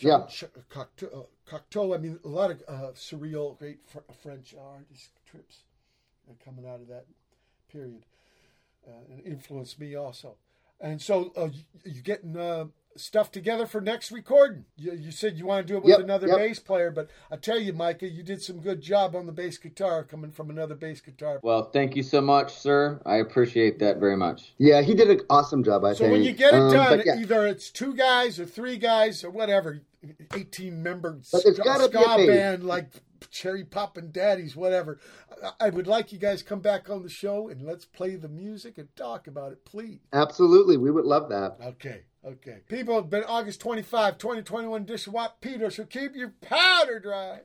[0.00, 0.26] Yeah.
[0.70, 5.64] Cocteau, uh, Cocteau, I mean, a lot of uh, surreal, great fr- French artist trips
[6.28, 7.06] uh, coming out of that
[7.70, 8.04] period,
[8.86, 10.36] uh, and influenced me also.
[10.80, 14.64] And so, uh, you, you getting uh, stuff together for next recording?
[14.76, 16.38] You, you said you want to do it with Yep, another yep.
[16.38, 19.58] bass player, but I tell you, Micah, you did some good job on the bass
[19.58, 21.40] guitar coming from another bass guitar.
[21.42, 23.00] Well, thank you so much, sir.
[23.06, 24.54] I appreciate that very much.
[24.58, 25.84] Yeah, he did an awesome job.
[25.84, 26.12] I So think.
[26.12, 27.16] when you get it Um, done, but yeah.
[27.18, 29.80] either it's two guys or three guys or whatever,
[30.34, 32.90] eighteen member But ska, a ska band like
[33.30, 34.98] Cherry Poppin' Daddies, whatever.
[35.42, 38.28] I, I would like you guys come back on the show and let's play the
[38.28, 40.00] music and talk about it, please.
[40.12, 41.56] Absolutely, we would love that.
[41.64, 42.58] Okay, Okay.
[42.68, 47.40] People, it's been August 25, 2021 edition Watt Peter, so keep your powder dry.